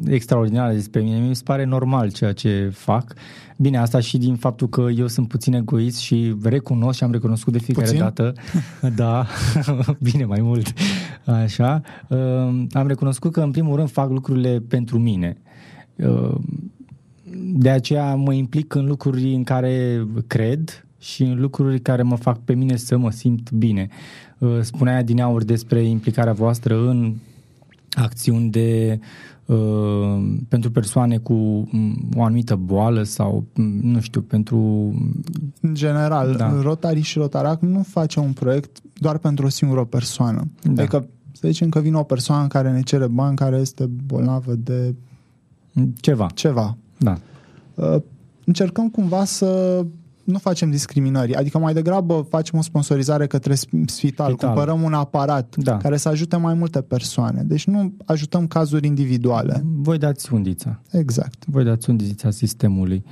extraordinară 0.07 0.73
despre 0.73 1.01
mine. 1.01 1.19
Mi 1.19 1.37
se 1.37 1.43
pare 1.45 1.65
normal 1.65 2.11
ceea 2.11 2.33
ce 2.33 2.71
fac. 2.75 3.15
Bine, 3.57 3.79
asta 3.79 4.01
și 4.01 4.19
din 4.19 4.37
faptul 4.37 4.69
că 4.69 4.87
eu 4.97 5.07
sunt 5.07 5.29
puțin 5.29 5.55
egoist 5.55 5.99
și 5.99 6.37
recunosc 6.43 6.97
și 6.99 7.05
am 7.05 7.13
recunoscut 7.13 7.53
de 7.53 7.59
fiecare 7.59 7.87
puțin? 7.87 8.01
dată. 8.01 8.33
Da, 8.97 9.27
bine, 10.11 10.25
mai 10.25 10.41
mult. 10.41 10.73
Așa. 11.25 11.83
Uh, 12.09 12.19
am 12.73 12.87
recunoscut 12.87 13.33
că, 13.33 13.41
în 13.41 13.51
primul 13.51 13.77
rând, 13.77 13.91
fac 13.91 14.11
lucrurile 14.11 14.63
pentru 14.69 14.99
mine. 14.99 15.37
Uh, 15.97 16.35
de 17.53 17.71
aceea 17.71 18.15
mă 18.15 18.33
implic 18.33 18.75
în 18.75 18.87
lucruri 18.87 19.35
în 19.35 19.45
care 19.45 20.07
cred 20.27 20.85
și 20.99 21.23
în 21.23 21.41
lucruri 21.41 21.81
care 21.81 22.03
mă 22.03 22.17
fac 22.17 22.39
pe 22.39 22.55
mine 22.55 22.77
să 22.77 22.97
mă 22.97 23.11
simt 23.11 23.51
bine. 23.51 23.89
Uh, 24.39 24.59
spunea 24.61 25.03
din 25.03 25.21
aur 25.21 25.45
despre 25.45 25.83
implicarea 25.83 26.33
voastră 26.33 26.89
în 26.89 27.15
acțiuni 27.91 28.51
de 28.51 28.99
Uh, 29.01 29.40
pentru 30.49 30.71
persoane 30.71 31.19
cu 31.19 31.33
mm, 31.33 32.09
o 32.17 32.23
anumită 32.23 32.57
boală 32.57 33.03
sau, 33.03 33.45
mm, 33.55 33.81
nu 33.83 34.01
știu, 34.01 34.21
pentru... 34.21 34.57
În 35.61 35.75
general, 35.75 36.35
da. 36.37 36.61
Rotary 36.61 37.01
și 37.01 37.19
Rotarac 37.19 37.61
nu 37.61 37.83
face 37.83 38.21
un 38.21 38.33
proiect 38.33 38.81
doar 38.95 39.19
pentru 39.19 39.47
o 39.47 39.49
singură 39.49 39.85
persoană. 39.85 40.49
Da. 40.63 40.83
Adică, 40.83 41.09
să 41.33 41.49
zicem 41.49 41.69
că 41.69 41.81
vine 41.81 41.97
o 41.97 42.03
persoană 42.03 42.47
care 42.47 42.73
ne 42.73 42.81
cere 42.81 43.07
bani, 43.07 43.37
care 43.37 43.57
este 43.57 43.91
bolnavă 44.07 44.55
de... 44.55 44.95
Ceva. 46.01 46.27
Ceva. 46.35 46.77
Da. 46.99 47.19
Uh, 47.75 47.97
încercăm 48.45 48.89
cumva 48.89 49.25
să 49.25 49.85
nu 50.25 50.39
facem 50.39 50.71
discriminări, 50.71 51.35
adică 51.35 51.59
mai 51.59 51.73
degrabă 51.73 52.27
facem 52.29 52.59
o 52.59 52.63
sponsorizare 52.63 53.27
către 53.27 53.55
spital, 53.55 53.87
spital. 53.87 54.35
cumpărăm 54.35 54.83
un 54.83 54.93
aparat 54.93 55.57
da. 55.57 55.77
care 55.77 55.97
să 55.97 56.09
ajute 56.09 56.37
mai 56.37 56.55
multe 56.55 56.81
persoane. 56.81 57.43
Deci 57.43 57.67
nu 57.67 57.93
ajutăm 58.05 58.47
cazuri 58.47 58.87
individuale. 58.87 59.65
Voi 59.65 59.99
dați 59.99 60.33
undița. 60.35 60.81
Exact. 60.91 61.47
Voi 61.47 61.65
dați 61.65 61.91
undița 61.91 62.31
sistemului. 62.31 63.05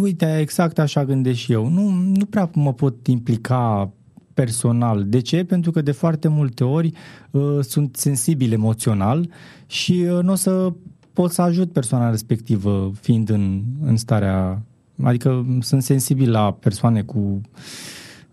Uite, 0.00 0.38
exact 0.38 0.78
așa 0.78 1.04
gândesc 1.04 1.38
și 1.38 1.52
eu. 1.52 1.68
Nu, 1.68 1.90
nu 1.90 2.24
prea 2.24 2.50
mă 2.54 2.72
pot 2.72 3.06
implica 3.06 3.92
personal. 4.34 5.04
De 5.04 5.20
ce? 5.20 5.44
Pentru 5.44 5.70
că 5.70 5.82
de 5.82 5.92
foarte 5.92 6.28
multe 6.28 6.64
ori 6.64 6.92
uh, 7.30 7.58
sunt 7.60 7.96
sensibil 7.96 8.52
emoțional 8.52 9.28
și 9.66 10.06
uh, 10.10 10.22
nu 10.22 10.32
o 10.32 10.34
să 10.34 10.72
pot 11.12 11.30
să 11.30 11.42
ajut 11.42 11.72
persoana 11.72 12.10
respectivă 12.10 12.92
fiind 13.00 13.28
în, 13.28 13.62
în 13.84 13.96
starea 13.96 14.62
Adică 15.02 15.46
sunt 15.60 15.82
sensibil 15.82 16.30
la 16.30 16.52
persoane 16.52 17.02
cu 17.02 17.40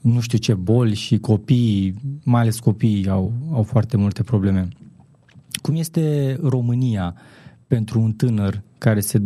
nu 0.02 0.20
știu 0.20 0.38
ce 0.38 0.54
boli 0.54 0.96
și 0.96 1.18
copii, 1.18 1.96
mai 2.24 2.42
ales 2.42 2.60
copiii 2.60 3.10
au, 3.10 3.34
au 3.52 3.64
foarte 3.64 3.98
multe 3.98 4.24
probleme. 4.24 4.68
Cum 5.62 5.76
este 5.76 6.38
România 6.42 7.16
pentru 7.68 8.02
un 8.02 8.12
tânăr 8.12 8.62
care, 8.78 9.00
se, 9.00 9.22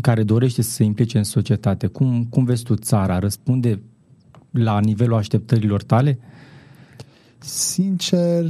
care 0.00 0.22
dorește 0.22 0.62
să 0.62 0.70
se 0.70 0.84
implice 0.84 1.18
în 1.18 1.24
societate? 1.24 1.86
Cum, 1.86 2.24
cum 2.24 2.44
vezi 2.44 2.62
tu 2.62 2.74
țara? 2.74 3.18
Răspunde 3.18 3.82
la 4.50 4.80
nivelul 4.80 5.16
așteptărilor 5.16 5.82
tale? 5.82 6.18
Sincer, 7.38 8.44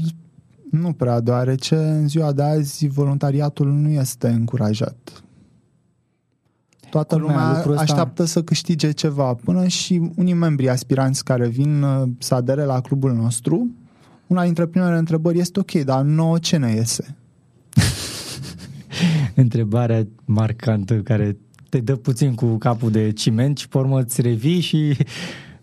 nu 0.70 0.92
prea, 0.92 1.20
deoarece 1.20 1.76
în 1.76 2.08
ziua 2.08 2.32
de 2.32 2.42
azi 2.42 2.86
voluntariatul 2.86 3.72
nu 3.72 3.88
este 3.88 4.28
încurajat. 4.28 5.24
Toată 6.90 7.14
Cum 7.14 7.22
lumea 7.22 7.64
așteaptă 7.76 8.24
să 8.24 8.42
câștige 8.42 8.90
ceva. 8.90 9.34
Până 9.34 9.66
și 9.66 10.10
unii 10.16 10.34
membri 10.34 10.68
aspiranți 10.68 11.24
care 11.24 11.48
vin 11.48 11.82
uh, 11.82 12.08
să 12.18 12.34
adere 12.34 12.64
la 12.64 12.80
clubul 12.80 13.12
nostru, 13.12 13.70
una 14.26 14.44
dintre 14.44 14.66
primele 14.66 14.98
întrebări 14.98 15.38
este 15.38 15.60
ok, 15.60 15.72
dar 15.72 16.02
nouă 16.02 16.38
ce 16.38 16.56
ne 16.56 16.70
iese? 16.70 17.16
Întrebarea 19.34 20.06
marcantă 20.24 20.94
care 20.94 21.36
te 21.68 21.78
dă 21.78 21.96
puțin 21.96 22.34
cu 22.34 22.56
capul 22.56 22.90
de 22.90 23.12
ciment 23.12 23.58
și 23.58 23.68
pe 23.68 23.78
urmă 23.78 24.00
îți 24.00 24.20
revii 24.20 24.60
și 24.60 24.96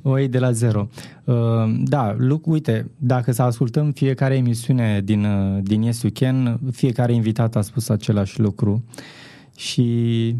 o 0.02 0.18
iei 0.18 0.28
de 0.28 0.40
la 0.40 0.52
zero. 0.52 0.90
Uh, 1.24 1.36
da, 1.84 2.16
Luc, 2.18 2.48
uite, 2.48 2.92
dacă 2.98 3.32
să 3.32 3.42
ascultăm 3.42 3.92
fiecare 3.92 4.36
emisiune 4.36 5.02
din, 5.04 5.24
uh, 5.26 5.60
din 5.64 5.82
Yes 5.82 6.02
You 6.02 6.12
Can, 6.16 6.60
fiecare 6.72 7.14
invitat 7.14 7.56
a 7.56 7.62
spus 7.62 7.90
același 7.90 8.40
lucru 8.40 8.84
și 9.56 10.36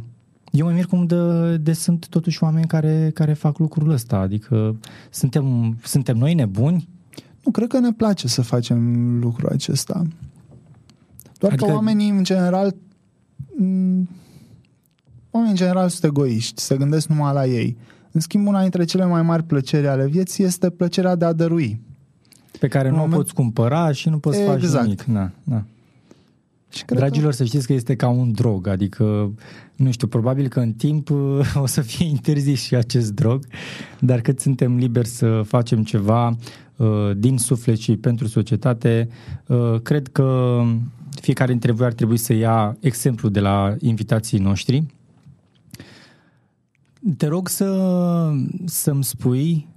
eu 0.52 0.66
mă 0.66 0.72
mir 0.72 0.86
cum 0.86 1.06
de, 1.06 1.58
de 1.58 1.74
sunt 1.74 2.08
totuși 2.08 2.44
oameni 2.44 2.68
care, 2.68 3.12
care 3.14 3.34
fac 3.34 3.58
lucrul 3.58 3.90
ăsta. 3.90 4.18
Adică 4.18 4.76
suntem, 5.10 5.78
suntem 5.84 6.18
noi 6.18 6.34
nebuni? 6.34 6.90
Nu, 7.44 7.52
cred 7.52 7.68
că 7.68 7.80
ne 7.80 7.92
place 7.92 8.28
să 8.28 8.42
facem 8.42 9.20
lucrul 9.20 9.50
acesta. 9.50 10.04
Doar 11.38 11.52
adică... 11.52 11.68
că 11.68 11.74
oamenii 11.76 12.10
în 12.10 12.24
general 12.24 12.76
oamenii 15.32 15.52
în 15.52 15.56
general 15.56 15.90
sunt 15.90 16.04
egoiști, 16.04 16.62
se 16.62 16.78
gândesc 16.78 17.08
numai 17.08 17.34
la 17.34 17.46
ei. 17.46 17.78
În 18.12 18.20
schimb, 18.20 18.48
una 18.48 18.62
dintre 18.62 18.86
cele 18.86 19.06
mai 19.06 19.22
mari 19.22 19.44
plăceri 19.44 19.88
ale 19.88 20.08
vieții 20.08 20.44
este 20.44 20.70
plăcerea 20.70 21.16
de 21.16 21.26
a 21.26 21.34
dărui. 21.34 21.82
Pe 22.60 22.68
care 22.68 22.90
nu 22.90 22.96
moment... 22.96 23.14
o 23.14 23.18
poți 23.18 23.34
cumpăra 23.34 23.92
și 23.92 24.10
nu 24.10 24.20
poți 24.20 24.40
exact. 24.40 24.62
face 24.62 24.82
nimic. 24.82 25.04
Da, 25.04 25.32
da. 25.44 25.64
Și 26.70 26.86
Dragilor, 26.86 27.30
că... 27.30 27.36
să 27.36 27.44
știți 27.44 27.68
că 27.68 27.74
este 27.74 27.96
ca 27.96 28.08
un 28.08 28.32
drog, 28.32 28.68
adică, 28.68 29.34
nu 29.76 29.92
știu, 29.92 30.08
probabil 30.08 30.48
că 30.48 30.60
în 30.60 30.74
timp 30.74 31.10
o 31.64 31.66
să 31.66 31.82
fie 31.82 32.06
interzis 32.06 32.62
și 32.62 32.76
acest 32.76 33.12
drog, 33.12 33.46
dar 34.00 34.22
cât 34.22 34.40
suntem 34.40 34.78
liberi 34.78 35.08
să 35.08 35.42
facem 35.46 35.84
ceva 35.84 36.38
uh, 36.76 37.12
din 37.18 37.38
suflet 37.38 37.78
și 37.78 37.96
pentru 37.96 38.28
societate, 38.28 39.10
uh, 39.48 39.82
cred 39.82 40.08
că 40.08 40.62
fiecare 41.22 41.52
dintre 41.52 41.72
voi 41.72 41.86
ar 41.86 41.94
trebui 41.94 42.18
să 42.18 42.34
ia 42.34 42.78
exemplu 42.80 43.30
de 43.30 43.40
la 43.40 43.76
invitații 43.80 44.40
noștri. 44.40 44.86
Te 47.18 47.28
rog 47.28 47.48
să, 47.48 48.32
să-mi 48.66 49.04
spui 49.04 49.68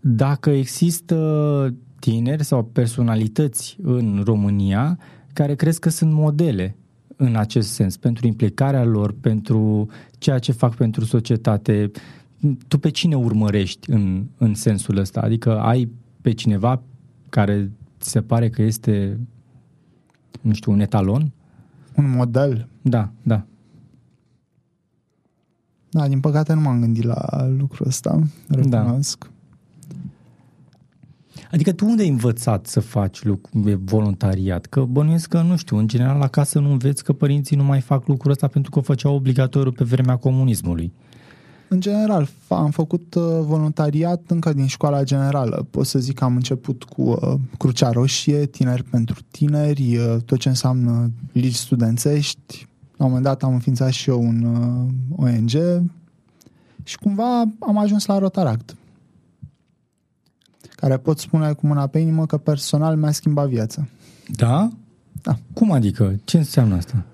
dacă 0.00 0.50
există 0.50 1.74
tineri 2.06 2.44
sau 2.44 2.64
personalități 2.64 3.76
în 3.82 4.22
România 4.24 4.98
care 5.32 5.54
crezi 5.54 5.80
că 5.80 5.88
sunt 5.88 6.12
modele 6.12 6.76
în 7.16 7.36
acest 7.36 7.72
sens, 7.72 7.96
pentru 7.96 8.26
implicarea 8.26 8.84
lor, 8.84 9.14
pentru 9.20 9.88
ceea 10.18 10.38
ce 10.38 10.52
fac 10.52 10.74
pentru 10.74 11.04
societate. 11.04 11.90
Tu 12.68 12.78
pe 12.78 12.90
cine 12.90 13.14
urmărești 13.14 13.90
în, 13.90 14.26
în 14.38 14.54
sensul 14.54 14.96
ăsta? 14.96 15.20
Adică 15.20 15.58
ai 15.60 15.90
pe 16.20 16.32
cineva 16.32 16.82
care 17.28 17.70
ți 18.00 18.10
se 18.10 18.20
pare 18.20 18.50
că 18.50 18.62
este, 18.62 19.20
nu 20.40 20.52
știu, 20.52 20.72
un 20.72 20.80
etalon? 20.80 21.32
Un 21.96 22.10
model? 22.10 22.68
Da, 22.82 23.10
da. 23.22 23.46
Da, 25.88 26.08
din 26.08 26.20
păcate 26.20 26.52
nu 26.52 26.60
m-am 26.60 26.80
gândit 26.80 27.04
la 27.04 27.46
lucrul 27.58 27.86
ăsta, 27.86 28.22
recunosc. 28.48 29.24
Da. 29.24 29.30
Adică 31.50 31.72
tu 31.72 31.86
unde 31.86 32.02
ai 32.02 32.08
învățat 32.08 32.66
să 32.66 32.80
faci 32.80 33.22
lucru, 33.22 33.80
voluntariat? 33.84 34.66
Că 34.66 34.80
bănuiesc 34.80 35.28
că, 35.28 35.40
nu 35.40 35.56
știu, 35.56 35.76
în 35.76 35.88
general 35.88 36.18
la 36.18 36.28
casă 36.28 36.58
nu 36.58 36.70
înveți 36.70 37.04
că 37.04 37.12
părinții 37.12 37.56
nu 37.56 37.64
mai 37.64 37.80
fac 37.80 38.06
lucrul 38.06 38.30
ăsta 38.30 38.46
pentru 38.46 38.70
că 38.70 38.78
o 38.78 38.82
făceau 38.82 39.14
obligatoriu 39.14 39.72
pe 39.72 39.84
vremea 39.84 40.16
comunismului. 40.16 40.92
În 41.68 41.80
general, 41.80 42.28
am 42.48 42.70
făcut 42.70 43.14
uh, 43.14 43.22
voluntariat 43.40 44.22
încă 44.26 44.52
din 44.52 44.66
școala 44.66 45.02
generală. 45.02 45.66
Pot 45.70 45.86
să 45.86 45.98
zic 45.98 46.14
că 46.14 46.24
am 46.24 46.34
început 46.34 46.84
cu 46.84 47.02
uh, 47.02 47.34
Crucea 47.58 47.90
Roșie, 47.90 48.46
Tineri 48.46 48.82
pentru 48.82 49.16
Tineri, 49.30 49.96
uh, 49.96 50.16
tot 50.24 50.38
ce 50.38 50.48
înseamnă 50.48 51.10
ligi 51.32 51.56
studențești. 51.56 52.66
La 52.96 53.04
un 53.04 53.10
moment 53.10 53.22
dat 53.22 53.42
am 53.42 53.52
înființat 53.52 53.90
și 53.90 54.10
eu 54.10 54.22
un 54.22 54.44
ONG 55.16 55.50
și 56.82 56.96
cumva 56.96 57.40
am 57.58 57.78
ajuns 57.78 58.06
la 58.06 58.18
Rotaract 58.18 58.76
care 60.76 60.96
pot 60.96 61.18
spune 61.18 61.52
cu 61.52 61.66
mâna 61.66 61.86
pe 61.86 61.98
inimă 61.98 62.26
că 62.26 62.36
personal 62.36 62.96
mi-a 62.96 63.10
schimbat 63.10 63.48
viața. 63.48 63.86
Da? 64.36 64.70
Da. 65.22 65.38
Cum 65.54 65.70
adică? 65.72 66.20
Ce 66.24 66.36
înseamnă 66.36 66.74
asta? 66.74 67.04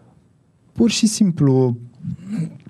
Pur 0.72 0.90
și 0.90 1.06
simplu, 1.06 1.76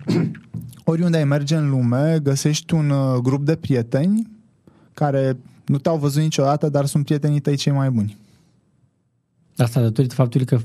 oriunde 0.84 1.16
ai 1.16 1.25
merge 1.25 1.56
în 1.56 1.70
lume, 1.70 2.18
găsești 2.22 2.75
un 2.75 2.90
uh, 2.90 3.18
grup 3.22 3.44
de 3.44 3.56
prieteni 3.56 4.30
care 4.94 5.37
nu 5.66 5.78
te-au 5.78 5.99
văzut 5.99 6.22
niciodată, 6.22 6.68
dar 6.68 6.87
sunt 6.87 7.04
prietenii 7.04 7.40
tăi 7.40 7.56
cei 7.56 7.72
mai 7.72 7.90
buni. 7.90 8.16
Asta 9.56 9.80
datorită 9.80 10.14
faptului 10.14 10.46
că 10.46 10.58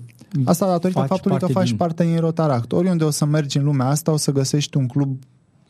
Asta 0.43 0.67
datorită 0.67 1.05
faptului 1.07 1.37
că 1.37 1.45
faci 1.45 1.67
din... 1.67 1.77
parte 1.77 2.03
din 2.03 2.19
Rotaract. 2.19 2.71
Oriunde 2.71 3.03
o 3.03 3.09
să 3.09 3.25
mergi 3.25 3.57
în 3.57 3.63
lumea 3.63 3.87
asta, 3.87 4.11
o 4.11 4.17
să 4.17 4.31
găsești 4.31 4.77
un 4.77 4.87
club 4.87 5.19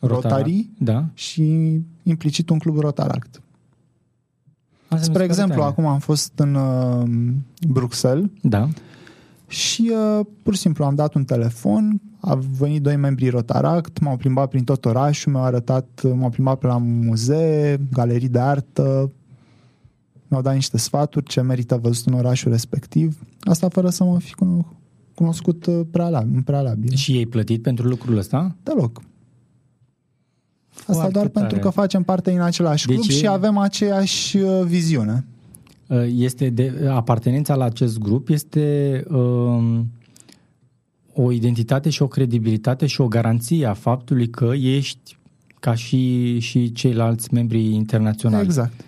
Rotary 0.00 0.68
da. 0.78 1.04
și 1.14 1.78
implicit 2.02 2.48
un 2.48 2.58
club 2.58 2.78
Rotaract. 2.78 3.42
Asta 4.88 5.04
Spre 5.04 5.24
exemplu, 5.24 5.56
tare. 5.56 5.68
acum 5.68 5.86
am 5.86 5.98
fost 5.98 6.32
în 6.36 6.54
uh, 6.54 7.08
Bruxelles 7.68 8.30
da. 8.42 8.68
și 9.46 9.92
uh, 9.92 10.26
pur 10.42 10.54
și 10.54 10.60
simplu 10.60 10.84
am 10.84 10.94
dat 10.94 11.14
un 11.14 11.24
telefon, 11.24 12.00
au 12.20 12.44
venit 12.58 12.82
doi 12.82 12.96
membri 12.96 13.28
Rotaract, 13.28 14.00
m-au 14.00 14.16
plimbat 14.16 14.48
prin 14.48 14.64
tot 14.64 14.84
orașul, 14.84 15.32
mi-au 15.32 15.44
arătat, 15.44 16.02
m-au 16.14 16.30
plimbat 16.30 16.58
pe 16.58 16.66
la 16.66 16.76
muzee, 16.76 17.80
galerii 17.92 18.28
de 18.28 18.38
artă, 18.38 19.10
mi-au 20.28 20.42
dat 20.42 20.54
niște 20.54 20.78
sfaturi 20.78 21.24
ce 21.24 21.40
merită 21.40 21.78
văzut 21.82 22.06
în 22.06 22.12
orașul 22.12 22.50
respectiv. 22.50 23.18
Asta 23.40 23.68
fără 23.68 23.88
să 23.88 24.04
mă 24.04 24.18
fi 24.18 24.34
cunoscut 25.14 25.66
uh, 25.66 25.80
prealabil, 25.90 26.42
prealabil. 26.42 26.94
Și 26.94 27.16
ei 27.16 27.26
plătit 27.26 27.62
pentru 27.62 27.88
lucrul 27.88 28.16
ăsta? 28.16 28.56
Deloc. 28.62 29.00
Asta 30.86 31.10
doar 31.10 31.26
tare. 31.26 31.28
pentru 31.28 31.58
că 31.58 31.70
facem 31.70 32.02
parte 32.02 32.30
din 32.30 32.40
același 32.40 32.86
deci 32.86 32.96
club 32.96 33.08
e... 33.10 33.12
și 33.12 33.26
avem 33.26 33.58
aceeași 33.58 34.36
uh, 34.36 34.62
viziune. 34.64 35.24
Uh, 35.86 36.06
este 36.16 36.48
de, 36.48 36.88
apartenența 36.88 37.54
la 37.54 37.64
acest 37.64 37.98
grup 37.98 38.28
este 38.28 39.04
um, 39.10 39.90
o 41.12 41.32
identitate 41.32 41.90
și 41.90 42.02
o 42.02 42.08
credibilitate 42.08 42.86
și 42.86 43.00
o 43.00 43.08
garanție 43.08 43.66
a 43.66 43.72
faptului 43.72 44.28
că 44.28 44.52
ești 44.54 45.18
ca 45.60 45.74
și, 45.74 46.38
și 46.38 46.72
ceilalți 46.72 47.34
membri 47.34 47.74
internaționali. 47.74 48.44
Exact. 48.44 48.84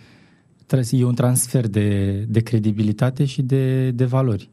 E 0.91 1.05
un 1.05 1.15
transfer 1.15 1.69
de, 1.69 2.15
de 2.29 2.41
credibilitate 2.41 3.25
și 3.25 3.43
de, 3.43 3.91
de 3.91 4.05
valori. 4.05 4.51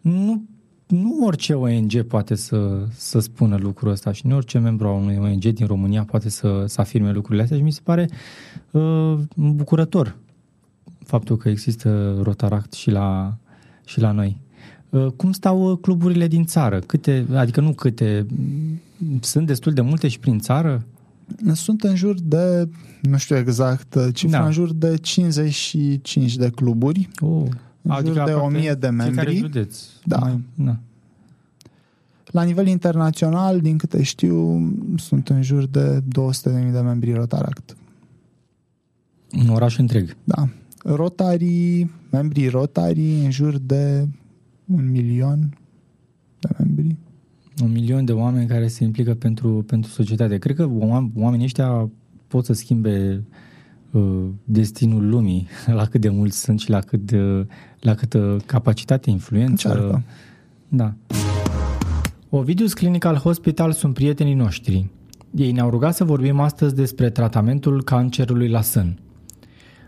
Nu 0.00 0.42
nu 0.90 1.24
orice 1.24 1.54
ONG 1.54 2.02
poate 2.02 2.34
să, 2.34 2.86
să 2.90 3.18
spună 3.18 3.56
lucrul 3.56 3.90
ăsta 3.90 4.12
și 4.12 4.26
nu 4.26 4.36
orice 4.36 4.58
membru 4.58 4.88
al 4.88 4.94
unui 4.94 5.16
ONG 5.16 5.44
din 5.44 5.66
România 5.66 6.04
poate 6.04 6.28
să, 6.28 6.64
să 6.66 6.80
afirme 6.80 7.12
lucrurile 7.12 7.42
astea 7.42 7.56
și 7.56 7.62
mi 7.62 7.72
se 7.72 7.80
pare 7.82 8.08
uh, 8.70 9.18
bucurător 9.34 10.16
faptul 11.04 11.36
că 11.36 11.48
există 11.48 12.18
Rotaract 12.22 12.72
și 12.72 12.90
la, 12.90 13.36
și 13.84 14.00
la 14.00 14.12
noi. 14.12 14.40
Uh, 14.88 15.06
cum 15.16 15.32
stau 15.32 15.76
cluburile 15.76 16.26
din 16.26 16.44
țară? 16.44 16.78
Câte, 16.78 17.26
adică 17.34 17.60
nu 17.60 17.72
câte, 17.72 18.26
sunt 19.20 19.46
destul 19.46 19.72
de 19.72 19.80
multe 19.80 20.08
și 20.08 20.18
prin 20.18 20.38
țară? 20.38 20.84
Sunt 21.52 21.82
în 21.82 21.94
jur 21.94 22.14
de, 22.22 22.68
nu 23.00 23.16
știu 23.16 23.36
exact 23.36 24.12
cifra, 24.12 24.38
da. 24.38 24.46
în 24.46 24.52
jur 24.52 24.72
de 24.72 24.96
55 24.96 26.36
de 26.36 26.50
cluburi. 26.50 27.08
Oh 27.20 27.48
în 27.82 27.90
adică 27.90 28.14
jur 28.14 28.24
de 28.24 28.32
1000 28.32 28.74
de 28.74 28.88
membri. 28.88 29.36
județ. 29.36 29.78
Da. 30.04 30.16
Mai, 30.18 30.42
da. 30.54 30.76
La 32.26 32.42
nivel 32.42 32.66
internațional, 32.66 33.60
din 33.60 33.76
câte 33.76 34.02
știu, 34.02 34.72
sunt 34.96 35.28
în 35.28 35.42
jur 35.42 35.66
de 35.66 36.00
200.000 36.00 36.72
de 36.72 36.80
membri 36.80 37.12
Rotaract. 37.12 37.76
Un 39.32 39.48
oraș 39.48 39.78
întreg. 39.78 40.16
Da. 40.24 40.48
Rotari, 40.84 41.88
membrii 42.10 42.48
Rotari, 42.48 43.24
în 43.24 43.30
jur 43.30 43.58
de 43.58 44.08
un 44.64 44.90
milion 44.90 45.56
de 46.38 46.48
membri. 46.58 46.96
Un 47.62 47.72
milion 47.72 48.04
de 48.04 48.12
oameni 48.12 48.46
care 48.46 48.68
se 48.68 48.84
implică 48.84 49.14
pentru, 49.14 49.64
pentru 49.66 49.90
societate. 49.90 50.38
Cred 50.38 50.56
că 50.56 50.68
oamenii 51.14 51.44
ăștia 51.44 51.90
pot 52.26 52.44
să 52.44 52.52
schimbe 52.52 53.24
uh, 53.28 53.38
destinul 54.44 55.08
lumii, 55.08 55.48
la 55.78 55.84
cât 55.84 56.00
de 56.00 56.08
mulți 56.08 56.40
sunt 56.40 56.60
și 56.60 56.70
la 56.70 56.80
cât, 56.80 57.00
de, 57.00 57.46
la 57.80 57.94
câtă 57.94 58.36
capacitate, 58.46 59.10
influență. 59.10 59.68
Încearcă. 59.68 60.02
Da. 60.68 60.94
Ovidius 62.28 62.72
Clinical 62.72 63.16
Hospital 63.16 63.72
sunt 63.72 63.94
prietenii 63.94 64.34
noștri. 64.34 64.86
Ei 65.34 65.52
ne-au 65.52 65.70
rugat 65.70 65.94
să 65.94 66.04
vorbim 66.04 66.40
astăzi 66.40 66.74
despre 66.74 67.10
tratamentul 67.10 67.82
cancerului 67.82 68.48
la 68.48 68.60
sân. 68.60 68.98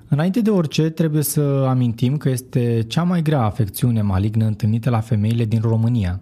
Înainte 0.08 0.40
de 0.40 0.50
orice, 0.50 0.90
trebuie 0.90 1.22
să 1.22 1.40
amintim 1.68 2.16
că 2.16 2.28
este 2.28 2.84
cea 2.88 3.02
mai 3.02 3.22
grea 3.22 3.42
afecțiune 3.42 4.02
malignă 4.02 4.46
întâlnită 4.46 4.90
la 4.90 5.00
femeile 5.00 5.44
din 5.44 5.60
România. 5.60 6.20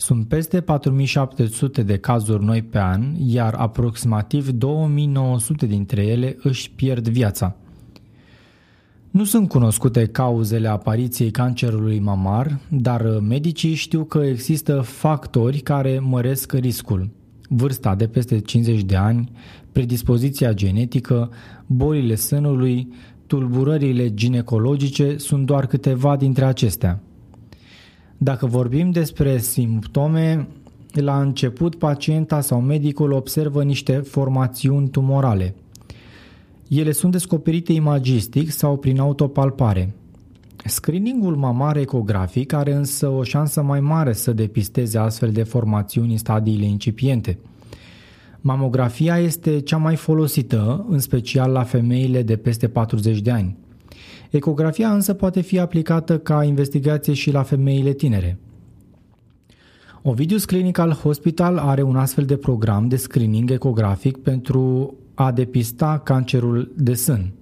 Sunt 0.00 0.28
peste 0.28 0.60
4700 0.60 1.82
de 1.82 1.98
cazuri 1.98 2.44
noi 2.44 2.62
pe 2.62 2.78
an, 2.78 3.14
iar 3.16 3.54
aproximativ 3.54 4.48
2900 4.50 5.66
dintre 5.66 6.02
ele 6.06 6.36
își 6.42 6.70
pierd 6.70 7.08
viața– 7.08 7.56
nu 9.10 9.24
sunt 9.24 9.48
cunoscute 9.48 10.06
cauzele 10.06 10.68
apariției 10.68 11.30
cancerului 11.30 11.98
mamar, 11.98 12.58
dar 12.68 13.18
medicii 13.28 13.74
știu 13.74 14.04
că 14.04 14.18
există 14.18 14.80
factori 14.80 15.58
care 15.58 15.98
măresc 15.98 16.52
riscul. 16.52 17.10
Vârsta 17.48 17.94
de 17.94 18.06
peste 18.06 18.40
50 18.40 18.82
de 18.82 18.96
ani, 18.96 19.30
predispoziția 19.72 20.52
genetică, 20.52 21.30
bolile 21.66 22.14
sânului, 22.14 22.88
tulburările 23.26 24.14
ginecologice 24.14 25.16
sunt 25.16 25.46
doar 25.46 25.66
câteva 25.66 26.16
dintre 26.16 26.44
acestea. 26.44 27.02
Dacă 28.18 28.46
vorbim 28.46 28.90
despre 28.90 29.38
simptome, 29.38 30.48
la 30.92 31.20
început 31.20 31.74
pacienta 31.74 32.40
sau 32.40 32.60
medicul 32.60 33.12
observă 33.12 33.64
niște 33.64 33.92
formațiuni 33.98 34.88
tumorale– 34.88 35.54
ele 36.68 36.92
sunt 36.92 37.12
descoperite 37.12 37.72
imagistic 37.72 38.50
sau 38.50 38.76
prin 38.76 38.98
autopalpare. 38.98 39.94
Screeningul 40.64 41.36
mamar 41.36 41.76
ecografic 41.76 42.52
are 42.52 42.72
însă 42.72 43.08
o 43.08 43.22
șansă 43.22 43.62
mai 43.62 43.80
mare 43.80 44.12
să 44.12 44.32
depisteze 44.32 44.98
astfel 44.98 45.30
de 45.30 45.42
formațiuni 45.42 46.10
în 46.10 46.18
stadiile 46.18 46.64
incipiente. 46.64 47.38
Mamografia 48.40 49.18
este 49.18 49.60
cea 49.60 49.76
mai 49.76 49.96
folosită, 49.96 50.86
în 50.88 50.98
special 50.98 51.50
la 51.50 51.62
femeile 51.62 52.22
de 52.22 52.36
peste 52.36 52.68
40 52.68 53.20
de 53.20 53.30
ani. 53.30 53.56
Ecografia 54.30 54.92
însă 54.92 55.14
poate 55.14 55.40
fi 55.40 55.58
aplicată 55.58 56.18
ca 56.18 56.44
investigație 56.44 57.12
și 57.12 57.30
la 57.30 57.42
femeile 57.42 57.92
tinere. 57.92 58.38
Ovidius 60.02 60.44
Clinical 60.44 60.92
Hospital 60.92 61.58
are 61.58 61.82
un 61.82 61.96
astfel 61.96 62.24
de 62.24 62.36
program 62.36 62.88
de 62.88 62.96
screening 62.96 63.50
ecografic 63.50 64.16
pentru 64.16 64.94
a 65.14 65.32
depista 65.32 66.00
cancerul 66.04 66.72
de 66.76 66.94
sân. 66.94 67.32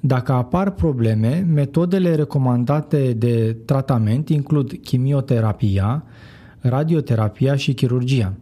Dacă 0.00 0.32
apar 0.32 0.70
probleme, 0.70 1.46
metodele 1.52 2.14
recomandate 2.14 3.12
de 3.12 3.56
tratament 3.64 4.28
includ 4.28 4.72
chimioterapia, 4.72 6.04
radioterapia 6.60 7.56
și 7.56 7.74
chirurgia. 7.74 8.32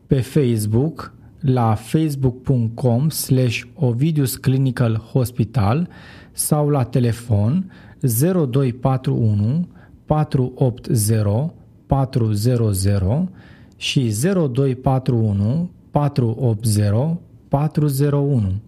pe 0.06 0.20
Facebook 0.20 1.14
la 1.40 1.74
facebook.com 1.74 3.08
slash 3.08 3.62
Ovidius 3.74 4.36
Clinical 4.36 4.96
Hospital 4.96 5.88
sau 6.32 6.68
la 6.68 6.84
telefon 6.84 7.72
0241 8.00 9.68
480 10.04 11.50
400 11.86 13.28
și 13.76 14.12
0241 14.52 15.70
480 15.90 17.16
401. 17.48 18.60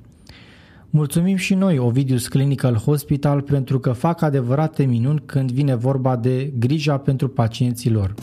Mulțumim 0.91 1.37
și 1.37 1.55
noi, 1.55 1.79
Ovidius 1.79 2.29
Clinical 2.29 2.75
Hospital, 2.75 3.41
pentru 3.41 3.79
că 3.79 3.93
fac 3.93 4.23
adevărate 4.23 4.85
minuni 4.85 5.23
când 5.27 5.51
vine 5.51 5.75
vorba 5.75 6.17
de 6.17 6.53
grija 6.59 6.99
pentru 6.99 7.29
pacienții 7.29 7.91
lor. 7.91 8.15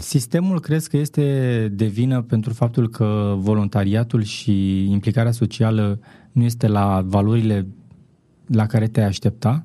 Sistemul 0.00 0.60
crezi 0.60 0.88
că 0.88 0.96
este 0.96 1.68
de 1.72 1.84
vină 1.84 2.22
pentru 2.22 2.52
faptul 2.52 2.88
că 2.88 3.34
voluntariatul 3.38 4.22
și 4.22 4.84
implicarea 4.90 5.32
socială 5.32 6.00
nu 6.32 6.42
este 6.42 6.66
la 6.66 7.02
valorile 7.06 7.66
la 8.46 8.66
care 8.66 8.88
te-ai 8.88 9.06
aștepta? 9.06 9.64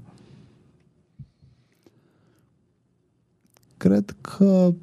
Cred 3.77 4.15
că 4.21 4.73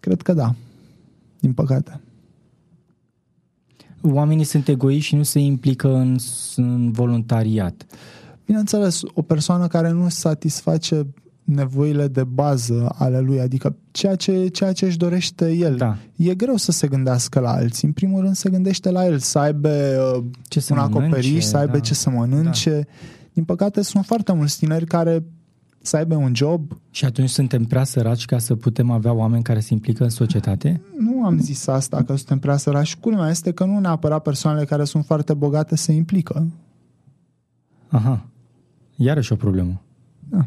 cred 0.00 0.22
că 0.22 0.32
da, 0.32 0.54
din 1.40 1.52
păcate 1.52 2.00
oamenii 4.02 4.44
sunt 4.44 4.68
egoiști 4.68 5.06
și 5.06 5.14
nu 5.14 5.22
se 5.22 5.38
implică 5.38 5.94
în, 5.94 6.16
în 6.56 6.92
voluntariat. 6.92 7.86
Bineînțeles, 8.44 9.00
o 9.14 9.22
persoană 9.22 9.66
care 9.66 9.90
nu 9.90 10.08
satisface 10.08 11.06
nevoile 11.48 12.08
de 12.08 12.24
bază 12.24 12.94
ale 12.98 13.20
lui, 13.20 13.40
adică 13.40 13.76
ceea 13.90 14.14
ce, 14.14 14.48
ceea 14.48 14.72
ce 14.72 14.84
își 14.84 14.96
dorește 14.96 15.52
el. 15.52 15.76
Da. 15.76 15.96
E 16.16 16.34
greu 16.34 16.56
să 16.56 16.72
se 16.72 16.88
gândească 16.88 17.40
la 17.40 17.50
alții. 17.50 17.86
În 17.86 17.92
primul 17.92 18.20
rând 18.20 18.34
se 18.34 18.50
gândește 18.50 18.90
la 18.90 19.06
el, 19.06 19.18
să 19.18 19.38
aibă 19.38 19.68
uh, 19.68 20.24
ce 20.48 20.64
un 20.70 20.78
acoperiș, 20.78 21.44
să 21.44 21.56
aibă 21.56 21.72
da. 21.72 21.78
ce 21.78 21.94
să 21.94 22.10
mănânce. 22.10 22.70
Da. 22.70 22.92
Din 23.32 23.44
păcate 23.44 23.82
sunt 23.82 24.04
foarte 24.04 24.32
mulți 24.32 24.58
tineri 24.58 24.86
care 24.86 25.24
să 25.82 25.96
aibă 25.96 26.14
un 26.14 26.34
job. 26.34 26.80
Și 26.90 27.04
atunci 27.04 27.28
suntem 27.28 27.64
prea 27.64 27.84
săraci 27.84 28.24
ca 28.24 28.38
să 28.38 28.54
putem 28.54 28.90
avea 28.90 29.12
oameni 29.12 29.42
care 29.42 29.60
se 29.60 29.72
implică 29.72 30.02
în 30.02 30.10
societate? 30.10 30.80
Nu 30.98 31.24
am 31.24 31.38
zis 31.38 31.66
asta, 31.66 32.02
că 32.02 32.16
suntem 32.16 32.38
prea 32.38 32.56
săraci. 32.56 32.96
Culmea 32.96 33.30
este 33.30 33.52
că 33.52 33.64
nu 33.64 33.78
neapărat 33.78 34.22
persoanele 34.22 34.64
care 34.64 34.84
sunt 34.84 35.04
foarte 35.04 35.34
bogate 35.34 35.76
se 35.76 35.92
implică. 35.92 36.46
Aha. 37.88 38.26
Iarăși 38.96 39.32
o 39.32 39.36
problemă. 39.36 39.82
Da. 40.28 40.46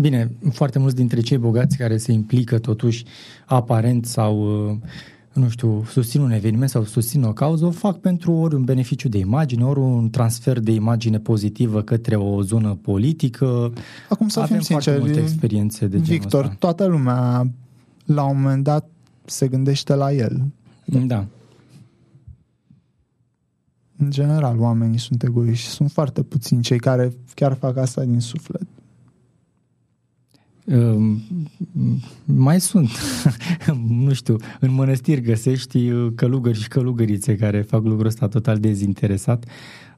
Bine, 0.00 0.32
foarte 0.50 0.78
mulți 0.78 0.96
dintre 0.96 1.20
cei 1.20 1.38
bogați 1.38 1.76
care 1.76 1.96
se 1.96 2.12
implică 2.12 2.58
totuși 2.58 3.04
aparent 3.46 4.06
sau 4.06 4.34
nu 5.32 5.48
știu, 5.48 5.84
susțin 5.84 6.20
un 6.20 6.30
eveniment 6.30 6.70
sau 6.70 6.84
susțin 6.84 7.22
o 7.22 7.32
cauză, 7.32 7.64
o 7.64 7.70
fac 7.70 7.98
pentru 7.98 8.32
ori 8.32 8.54
un 8.54 8.64
beneficiu 8.64 9.08
de 9.08 9.18
imagine, 9.18 9.64
ori 9.64 9.78
un 9.78 10.10
transfer 10.10 10.60
de 10.60 10.72
imagine 10.72 11.18
pozitivă 11.18 11.82
către 11.82 12.16
o 12.16 12.42
zonă 12.42 12.78
politică. 12.82 13.72
Acum 14.08 14.28
să 14.28 14.40
Avem 14.40 14.56
fim 14.56 14.64
sinceri, 14.64 15.00
multe 15.00 15.20
experiențe 15.20 15.86
de 15.86 16.00
genul 16.00 16.20
Victor, 16.20 16.44
ăsta. 16.44 16.56
toată 16.58 16.84
lumea 16.84 17.50
la 18.04 18.24
un 18.24 18.40
moment 18.40 18.64
dat 18.64 18.88
se 19.24 19.48
gândește 19.48 19.94
la 19.94 20.12
el. 20.12 20.42
Da. 21.06 21.26
În 23.96 24.10
general, 24.10 24.58
oamenii 24.58 24.98
sunt 24.98 25.22
egoiști. 25.22 25.68
Sunt 25.68 25.90
foarte 25.90 26.22
puțini 26.22 26.62
cei 26.62 26.78
care 26.78 27.12
chiar 27.34 27.54
fac 27.54 27.76
asta 27.76 28.04
din 28.04 28.20
suflet. 28.20 28.66
Ehm, 30.64 31.22
mai 32.24 32.60
sunt, 32.60 32.88
nu 34.04 34.12
știu, 34.12 34.36
în 34.60 34.72
mănăstiri 34.72 35.20
găsești 35.20 35.90
uh, 35.90 36.12
călugări 36.14 36.60
și 36.60 36.68
călugărițe 36.68 37.36
care 37.36 37.62
fac 37.62 37.84
lucrul 37.84 38.06
ăsta 38.06 38.28
total 38.28 38.58
dezinteresat. 38.58 39.44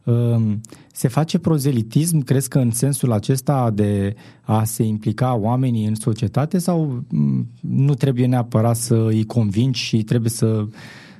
Ehm, 0.05 0.61
se 0.93 1.09
face 1.09 1.39
prozelitism, 1.39 2.19
crezi 2.19 2.49
că 2.49 2.59
în 2.59 2.71
sensul 2.71 3.13
acesta 3.13 3.71
de 3.71 4.15
a 4.41 4.65
se 4.65 4.83
implica 4.83 5.35
oamenii 5.35 5.87
în 5.87 5.95
societate 5.95 6.59
sau 6.59 7.05
mm, 7.09 7.49
nu 7.61 7.95
trebuie 7.95 8.27
neapărat 8.27 8.77
să 8.77 9.07
îi 9.07 9.25
convingi 9.25 9.81
și 9.81 10.03
trebuie 10.03 10.31
să, 10.31 10.67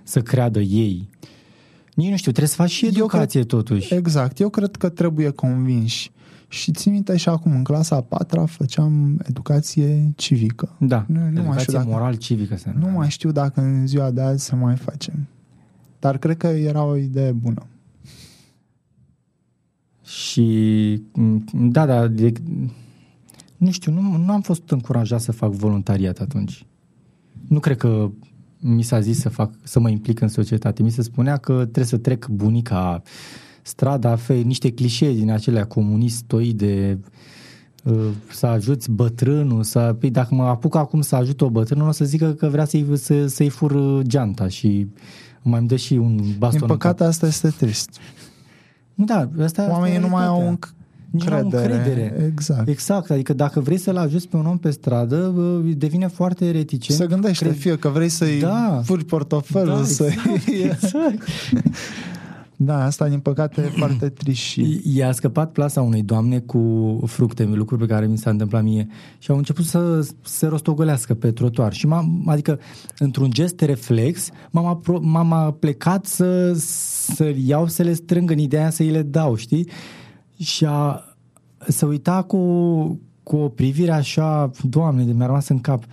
să 0.03 0.21
creadă 0.21 0.61
ei? 0.61 1.09
Nici 1.95 2.11
nu 2.11 2.17
știu, 2.17 2.31
trebuie 2.31 2.49
să 2.49 2.63
faci 2.63 2.71
și 2.71 2.87
educație 2.87 3.41
cred, 3.41 3.47
totuși. 3.47 3.95
Exact, 3.95 4.41
eu 4.41 4.49
cred 4.49 4.77
că 4.77 4.89
trebuie 4.89 5.31
convinși. 5.31 6.13
Și 6.55 6.73
țin 6.73 6.93
minte 6.93 7.17
și 7.17 7.29
acum, 7.29 7.53
în 7.53 7.65
clasa 7.65 7.97
a 7.97 8.01
patra, 8.01 8.47
făceam 8.47 9.21
educație 9.29 10.13
civică. 10.17 10.77
Da, 10.79 11.05
nu, 11.09 11.19
nu 11.19 11.27
educație 11.27 11.49
mai 11.49 11.59
știu 11.59 11.73
dacă, 11.73 11.89
moral-civică. 11.89 12.57
Se 12.57 12.75
nu 12.79 12.89
mai 12.89 13.11
știu 13.11 13.33
dacă 13.33 13.61
în 13.61 13.87
ziua 13.87 14.11
de 14.11 14.21
azi 14.21 14.45
să 14.45 14.57
mai 14.57 14.77
facem. 14.77 15.27
Dar 15.99 16.19
cred 16.19 16.37
că 16.37 16.47
era 16.47 16.85
o 16.85 16.97
idee 16.97 17.33
bună. 17.33 17.67
Și, 20.05 21.03
da, 21.53 21.87
da, 21.87 22.07
de, 22.07 22.33
nu 23.57 23.71
știu, 23.71 23.93
nu, 23.93 24.17
nu 24.17 24.33
am 24.33 24.41
fost 24.41 24.71
încurajat 24.71 25.21
să 25.21 25.33
fac 25.33 25.51
voluntariat 25.51 26.19
atunci. 26.19 26.67
Nu 27.49 27.61
cred 27.61 27.77
că 27.77 28.11
mi 28.61 28.83
s-a 28.83 29.01
zis 29.01 29.19
să 29.19 29.29
fac, 29.29 29.55
să 29.63 29.81
mă 29.81 29.89
implic 29.89 30.21
în 30.21 30.29
societate. 30.29 30.83
Mi 30.83 30.91
se 30.91 31.03
spunea 31.03 31.37
că 31.37 31.53
trebuie 31.53 31.85
să 31.85 31.97
trec 31.97 32.27
bunica 32.27 33.03
strada, 33.67 34.17
fe, 34.17 34.35
niște 34.35 34.71
clișee 34.71 35.13
din 35.13 35.31
acelea 35.31 35.65
comunistoide, 35.65 36.99
uh, 37.85 38.09
să 38.31 38.47
ajuți 38.47 38.91
bătrânul, 38.91 39.63
să, 39.63 39.97
păi 39.99 40.11
dacă 40.11 40.35
mă 40.35 40.43
apuc 40.43 40.75
acum 40.75 41.01
să 41.01 41.17
ajut 41.17 41.41
o 41.41 41.51
bătrână, 41.51 41.85
o 41.85 41.91
să 41.91 42.05
zică 42.05 42.33
că 42.33 42.47
vrea 42.47 42.65
să-i, 42.65 42.87
să, 42.95 43.27
să-i 43.27 43.49
fur 43.49 43.71
uh, 43.71 44.01
geanta 44.07 44.49
și 44.49 44.87
mai 45.43 45.59
îmi 45.59 45.69
dă 45.69 45.77
și 45.77 45.93
un 45.93 46.21
baston. 46.39 46.59
Din 46.59 46.69
păcate 46.69 47.05
asta 47.05 47.27
este 47.27 47.49
trist. 47.49 47.91
Da, 48.95 49.29
asta 49.43 49.71
Oamenii 49.71 49.99
nu 49.99 50.09
mai 50.09 50.27
au 50.27 50.59
încredere. 51.13 51.75
încredere. 51.75 52.25
Exact. 52.33 52.69
Exact, 52.69 53.11
adică 53.11 53.33
dacă 53.33 53.61
vrei 53.61 53.79
să-l 53.79 53.97
ajuți 53.97 54.29
pe 54.29 54.37
un 54.37 54.47
om 54.47 54.59
pe 54.59 54.71
stradă, 54.71 55.17
uh, 55.17 55.75
devine 55.77 56.07
foarte 56.07 56.51
reticent. 56.51 56.99
Se 56.99 57.07
gândește, 57.07 57.45
Cred... 57.45 57.59
fie 57.59 57.77
că 57.77 57.89
vrei 57.89 58.09
să-i 58.09 58.41
da. 58.41 58.81
furi 58.85 59.05
portofelul, 59.05 59.77
da, 59.77 59.85
să 59.85 60.05
exact, 60.05 60.47
exact. 60.71 61.23
Da, 62.65 62.85
asta 62.85 63.09
din 63.09 63.19
păcate 63.19 63.61
e 63.61 63.65
foarte 63.65 64.09
trist 64.19 64.41
și... 64.41 64.81
I-a 64.85 65.13
scăpat 65.13 65.53
plasa 65.53 65.83
unei 65.83 66.03
doamne 66.03 66.39
cu 66.39 67.01
fructe, 67.07 67.45
lucruri 67.45 67.87
pe 67.87 67.93
care 67.93 68.07
mi 68.07 68.19
s-a 68.19 68.31
întâmplat 68.31 68.63
mie. 68.63 68.89
Și 69.19 69.31
au 69.31 69.37
început 69.37 69.65
să 69.65 70.09
se 70.23 70.47
rostogolească 70.47 71.15
pe 71.15 71.31
trotuar. 71.31 71.73
Și 71.73 71.87
m-am, 71.87 72.23
adică 72.27 72.59
într-un 72.99 73.31
gest 73.31 73.61
reflex 73.61 74.29
m-am, 74.51 74.81
apro- 74.81 75.01
m-am 75.01 75.57
plecat 75.59 76.07
să, 76.07 76.53
să 77.15 77.33
iau 77.45 77.67
să 77.67 77.83
le 77.83 77.93
strâng 77.93 78.31
în 78.31 78.39
ideea 78.39 78.71
să 78.71 78.83
îi 78.83 78.91
le 78.91 79.03
dau, 79.03 79.35
știi? 79.35 79.69
Și 80.37 80.65
a, 80.69 81.03
să 81.59 81.87
uita 81.87 82.23
cu, 82.23 82.39
cu 83.23 83.37
o 83.37 83.49
privire 83.49 83.93
așa, 83.93 84.51
doamne, 84.63 85.05
de 85.05 85.13
mi-a 85.13 85.27
rămas 85.27 85.49
în 85.49 85.61
cap, 85.61 85.83
uh, 85.83 85.89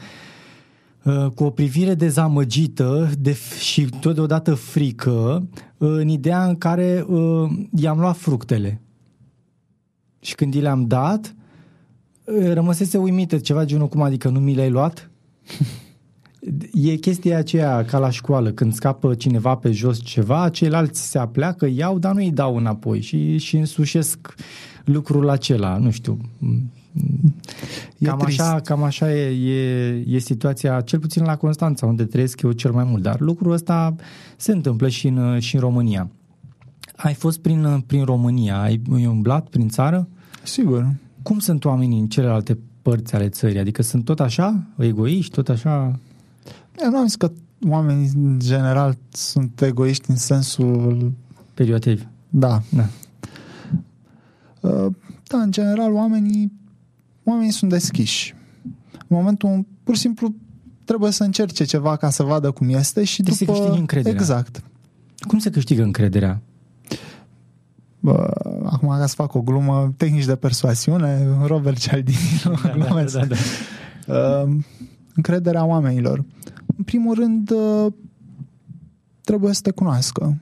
cu 1.35 1.43
o 1.43 1.49
privire 1.49 1.93
dezamăgită 1.93 3.09
de, 3.19 3.37
și 3.59 3.89
totodată 3.99 4.53
frică, 4.53 5.47
în 5.77 6.07
ideea 6.07 6.45
în 6.45 6.55
care 6.55 7.05
uh, 7.07 7.49
i-am 7.75 7.99
luat 7.99 8.17
fructele. 8.17 8.81
Și 10.19 10.35
când 10.35 10.53
i 10.53 10.59
le-am 10.59 10.87
dat, 10.87 11.35
uh, 12.25 12.53
rămăsese 12.53 12.97
uimită 12.97 13.37
ceva 13.37 13.65
genul 13.65 13.87
cum 13.87 14.01
adică 14.01 14.29
nu 14.29 14.39
mi 14.39 14.55
le-ai 14.55 14.69
luat? 14.69 15.09
e 16.73 16.95
chestia 16.95 17.37
aceea 17.37 17.85
ca 17.85 17.97
la 17.97 18.09
școală, 18.09 18.51
când 18.51 18.73
scapă 18.73 19.13
cineva 19.13 19.55
pe 19.55 19.71
jos 19.71 19.99
ceva, 20.03 20.49
ceilalți 20.49 21.09
se 21.09 21.17
apleacă, 21.17 21.67
iau, 21.67 21.99
dar 21.99 22.13
nu 22.13 22.19
îi 22.19 22.31
dau 22.31 22.55
înapoi 22.55 23.01
și, 23.01 23.37
și 23.37 23.57
însușesc 23.57 24.33
lucrul 24.85 25.29
acela, 25.29 25.77
nu 25.77 25.91
știu. 25.91 26.17
E 28.01 28.05
cam, 28.05 28.19
trist. 28.19 28.41
așa, 28.41 28.59
cam 28.59 28.83
așa 28.83 29.13
e, 29.13 29.51
e, 29.53 30.03
e 30.07 30.19
situația, 30.19 30.81
cel 30.81 30.99
puțin 30.99 31.23
la 31.23 31.37
Constanța, 31.37 31.85
unde 31.85 32.05
trăiesc 32.05 32.41
eu 32.41 32.51
cel 32.51 32.71
mai 32.71 32.83
mult. 32.83 33.01
Dar 33.01 33.19
lucrul 33.19 33.51
ăsta 33.51 33.95
se 34.37 34.51
întâmplă 34.51 34.87
și 34.89 35.07
în, 35.07 35.39
și 35.39 35.55
în 35.55 35.61
România. 35.61 36.09
Ai 36.95 37.13
fost 37.13 37.39
prin, 37.39 37.83
prin 37.87 38.03
România, 38.03 38.61
ai, 38.61 38.81
ai 38.93 39.05
umblat 39.05 39.47
prin 39.47 39.69
țară? 39.69 40.07
Sigur. 40.43 40.93
Cum 41.21 41.39
sunt 41.39 41.65
oamenii 41.65 41.99
în 41.99 42.07
celelalte 42.07 42.57
părți 42.81 43.15
ale 43.15 43.29
țării? 43.29 43.59
Adică 43.59 43.81
sunt 43.81 44.05
tot 44.05 44.19
așa, 44.19 44.63
egoiști, 44.77 45.31
tot 45.31 45.49
așa? 45.49 45.99
Eu 46.83 46.89
nu 46.89 46.97
am 46.97 47.05
zis 47.05 47.15
că 47.15 47.31
oamenii 47.69 48.11
în 48.15 48.39
general 48.39 48.97
sunt 49.11 49.61
egoiști 49.61 50.09
în 50.09 50.15
sensul... 50.15 51.11
Perioativ. 51.53 52.07
Da. 52.29 52.61
Da. 52.69 52.85
Uh, 54.69 54.93
Da, 55.31 55.37
în 55.37 55.51
general 55.51 55.93
oamenii, 55.93 56.51
oamenii 57.31 57.51
sunt 57.51 57.71
deschiși. 57.71 58.35
În 58.91 59.17
momentul, 59.17 59.65
pur 59.83 59.95
și 59.95 60.01
simplu, 60.01 60.33
trebuie 60.83 61.11
să 61.11 61.23
încerce 61.23 61.63
ceva 61.63 61.95
ca 61.95 62.09
să 62.09 62.23
vadă 62.23 62.51
cum 62.51 62.69
este 62.69 63.03
și 63.03 63.21
Trebuie 63.21 63.35
să 63.35 63.45
după... 63.45 63.57
câștigi 63.57 63.79
încrederea. 63.79 64.19
Exact. 64.19 64.63
Cum 65.27 65.39
se 65.39 65.49
câștigă 65.49 65.83
încrederea? 65.83 66.41
Bă, 67.99 68.31
acum 68.65 68.89
ca 68.89 69.05
să 69.05 69.15
fac 69.15 69.33
o 69.33 69.41
glumă, 69.41 69.93
tehnici 69.97 70.25
de 70.25 70.35
persoasiune, 70.35 71.27
Robert 71.45 71.77
Cialdini, 71.77 72.41
glumesc. 72.75 73.17
da, 73.17 73.25
da. 73.25 73.35
Uh, 74.43 74.55
încrederea 75.15 75.65
oamenilor. 75.65 76.25
În 76.77 76.83
primul 76.83 77.15
rând, 77.15 77.51
uh, 77.51 77.93
trebuie 79.21 79.53
să 79.53 79.61
te 79.61 79.71
cunoască. 79.71 80.37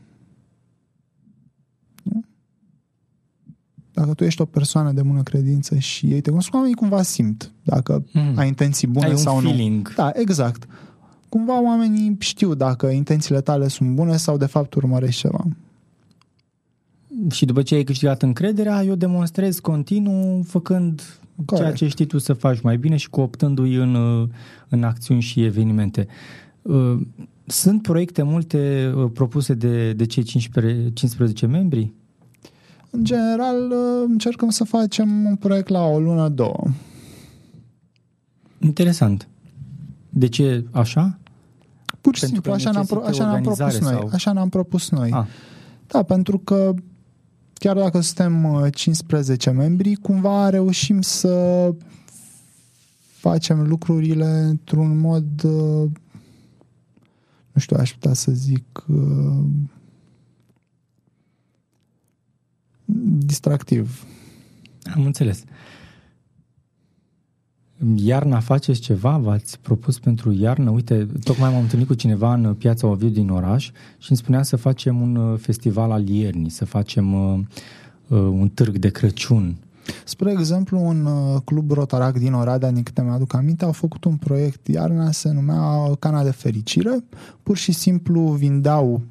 Nu? 2.04 2.23
Dacă 4.00 4.14
tu 4.14 4.24
ești 4.24 4.42
o 4.42 4.46
persoană 4.46 4.92
de 4.92 5.02
bună 5.02 5.24
credință 5.24 5.78
și 5.78 6.06
ei 6.06 6.22
te 6.22 6.30
cunosc, 6.30 6.54
oamenii 6.54 6.76
cumva 6.76 7.02
simt 7.02 7.52
dacă 7.64 8.04
Mm. 8.14 8.34
ai 8.38 8.48
intenții 8.48 8.88
bune 8.88 9.06
Ai 9.06 9.12
un 9.12 9.18
sau 9.18 9.40
nu. 9.42 9.50
feeling. 9.50 9.94
Da, 9.96 10.12
exact. 10.14 10.68
Cumva 11.30 11.62
oamenii 11.64 12.16
știu 12.20 12.54
dacă 12.54 12.88
intențiile 12.88 13.42
tale 13.42 13.68
sunt 13.68 13.90
bune 13.96 14.18
sau 14.18 14.38
de 14.38 14.46
fapt 14.46 14.74
urmărești 14.74 15.22
ceva. 15.22 15.46
Și 17.32 17.46
după 17.46 17.62
ce 17.62 17.76
ai 17.76 17.84
câștigat 17.84 18.22
încrederea, 18.22 18.84
eu 18.84 18.96
demonstrez 18.96 19.60
continuu 19.60 20.42
făcând 20.44 21.02
Corect. 21.46 21.66
ceea 21.66 21.74
ce 21.78 21.88
știi 21.88 22.06
tu 22.06 22.18
să 22.18 22.34
faci 22.34 22.62
mai 22.62 22.78
bine 22.78 22.96
și 22.96 23.10
cooptându-i 23.10 23.76
în, 23.76 23.96
uh, 23.96 24.28
în 24.70 24.84
acțiuni 24.84 25.22
și 25.22 25.44
evenimente. 25.44 26.08
Uh, 26.62 27.00
Sunt 27.46 27.82
proiecte 27.82 28.22
multe 28.24 28.92
uh, 28.96 29.10
propuse 29.14 29.54
de, 29.54 29.94
de 29.94 30.06
cei 30.06 30.24
15, 30.24 30.90
15 30.94 31.46
membri? 31.46 31.92
În 32.91 33.04
general, 33.04 33.71
uh, 33.71 34.04
încercăm 34.08 34.49
să 34.49 34.63
facem 34.63 35.25
un 35.25 35.36
proiect 35.36 35.67
la 35.67 35.84
o 35.86 35.99
lună, 35.99 36.30
două. 36.30 36.63
Interesant. 38.60 39.28
De 40.10 40.28
ce 40.28 40.65
așa? 40.71 41.19
Pur 42.02 42.15
și 42.15 42.21
Pentru 42.21 42.28
simplu, 42.41 42.52
că 42.52 42.58
așa 42.58 42.71
ne-am, 42.71 42.86
pro- 42.86 42.99
necesită 42.99 43.23
așa 43.23 43.32
ne-am 43.32 43.41
propus 43.43 43.60
organizare 43.60 43.93
noi. 43.95 44.02
sau- 44.02 44.10
Așa 44.15 44.32
ne-am 44.34 44.49
propus 44.49 44.89
noi. 44.89 45.12
Ah, 45.12 45.25
Da, 45.88 46.04
pentru 46.04 46.38
că 46.39 46.73
chiar 47.54 47.78
dacă 47.78 47.99
suntem 48.02 48.43
uh, 48.54 48.73
15 48.75 49.49
membri, 49.49 49.93
cumva 49.95 50.49
reușim 50.49 51.02
să 51.02 51.69
facem 53.12 53.67
lucrurile 53.67 54.25
într-un 54.25 54.97
mod 54.99 55.43
uh, 55.43 55.89
nu 57.52 57.62
știu, 57.62 57.78
aș 57.80 57.91
putea 57.93 58.13
să 58.13 58.32
zic 58.32 58.84
uh, 58.88 59.43
distractiv. 63.02 64.06
am 64.96 65.06
înțeles. 65.06 65.44
Iarna 67.96 68.40
faceți 68.40 68.80
ceva? 68.80 69.18
V-ați 69.18 69.60
propus 69.60 70.00
pentru 70.00 70.32
iarnă? 70.32 70.70
Uite, 70.70 71.08
tocmai 71.24 71.52
m-am 71.52 71.62
întâlnit 71.62 71.88
cu 71.88 71.94
cineva 71.94 72.34
în 72.34 72.54
piața 72.54 72.88
Ovidiu 72.88 73.22
din 73.22 73.30
oraș 73.30 73.66
și 73.98 74.10
îmi 74.10 74.18
spunea 74.18 74.44
să 74.44 74.56
facem 74.56 75.02
un 75.02 75.16
uh, 75.16 75.40
festival 75.40 75.92
al 75.92 76.08
iernii, 76.08 76.50
să 76.50 76.66
facem 76.66 77.14
uh, 77.14 77.40
uh, 78.08 78.20
un 78.20 78.50
târg 78.50 78.78
de 78.78 78.90
Crăciun. 78.90 79.58
Spre 80.06 80.32
exemplu, 80.32 80.80
un 80.80 81.06
uh, 81.06 81.42
club 81.46 81.72
Rotarac 81.72 82.18
din 82.18 82.34
Oradea, 82.34 82.72
din 82.72 82.84
câte 82.84 83.02
mi-aduc 83.02 83.34
aminte, 83.34 83.66
au 83.66 83.72
făcut 83.72 84.04
un 84.04 84.16
proiect 84.16 84.68
iarna, 84.68 85.12
se 85.12 85.32
numea 85.32 85.96
Cana 86.00 86.24
de 86.24 86.32
Fericire. 86.32 87.04
Pur 87.44 87.58
și 87.58 87.72
simplu 87.72 88.22
vindeau 88.22 89.02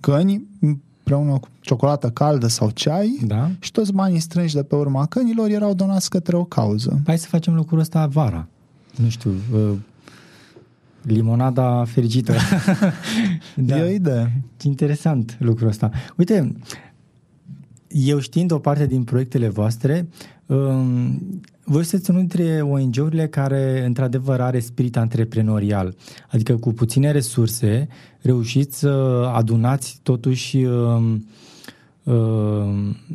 căni 0.00 0.46
împreună 0.60 1.38
cu 1.38 1.48
ciocolată 1.66 2.10
caldă 2.10 2.46
sau 2.46 2.70
ceai 2.70 3.18
Da? 3.26 3.50
și 3.58 3.72
toți 3.72 3.92
banii 3.92 4.18
strânși 4.18 4.54
de 4.54 4.62
pe 4.62 4.74
urma 4.74 5.06
cănilor 5.06 5.48
erau 5.48 5.74
donați 5.74 6.10
către 6.10 6.36
o 6.36 6.44
cauză. 6.44 7.00
Hai 7.06 7.18
să 7.18 7.26
facem 7.28 7.54
lucrul 7.54 7.78
ăsta 7.78 8.06
vara. 8.06 8.48
Nu 8.96 9.08
știu, 9.08 9.30
uh, 9.52 9.72
limonada 11.02 11.84
fericită. 11.84 12.32
Da. 13.54 13.78
E 13.78 13.82
o 13.82 13.88
idee. 13.88 14.42
Ce 14.56 14.66
interesant 14.66 15.36
lucrul 15.40 15.68
ăsta. 15.68 15.90
Uite, 16.16 16.56
eu 17.88 18.18
știind 18.18 18.50
o 18.50 18.58
parte 18.58 18.86
din 18.86 19.04
proiectele 19.04 19.48
voastre, 19.48 20.08
um, 20.46 21.40
voi 21.64 21.84
sunteți 21.84 22.10
unul 22.10 22.26
dintre 22.26 22.60
ONG-urile 22.62 23.28
care 23.28 23.84
într-adevăr 23.84 24.40
are 24.40 24.60
spirit 24.60 24.96
antreprenorial. 24.96 25.94
Adică 26.30 26.56
cu 26.56 26.72
puține 26.72 27.10
resurse 27.10 27.88
reușiți 28.20 28.78
să 28.78 28.88
adunați 29.34 30.00
totuși 30.02 30.56
um, 30.56 30.74
um, 30.94 31.26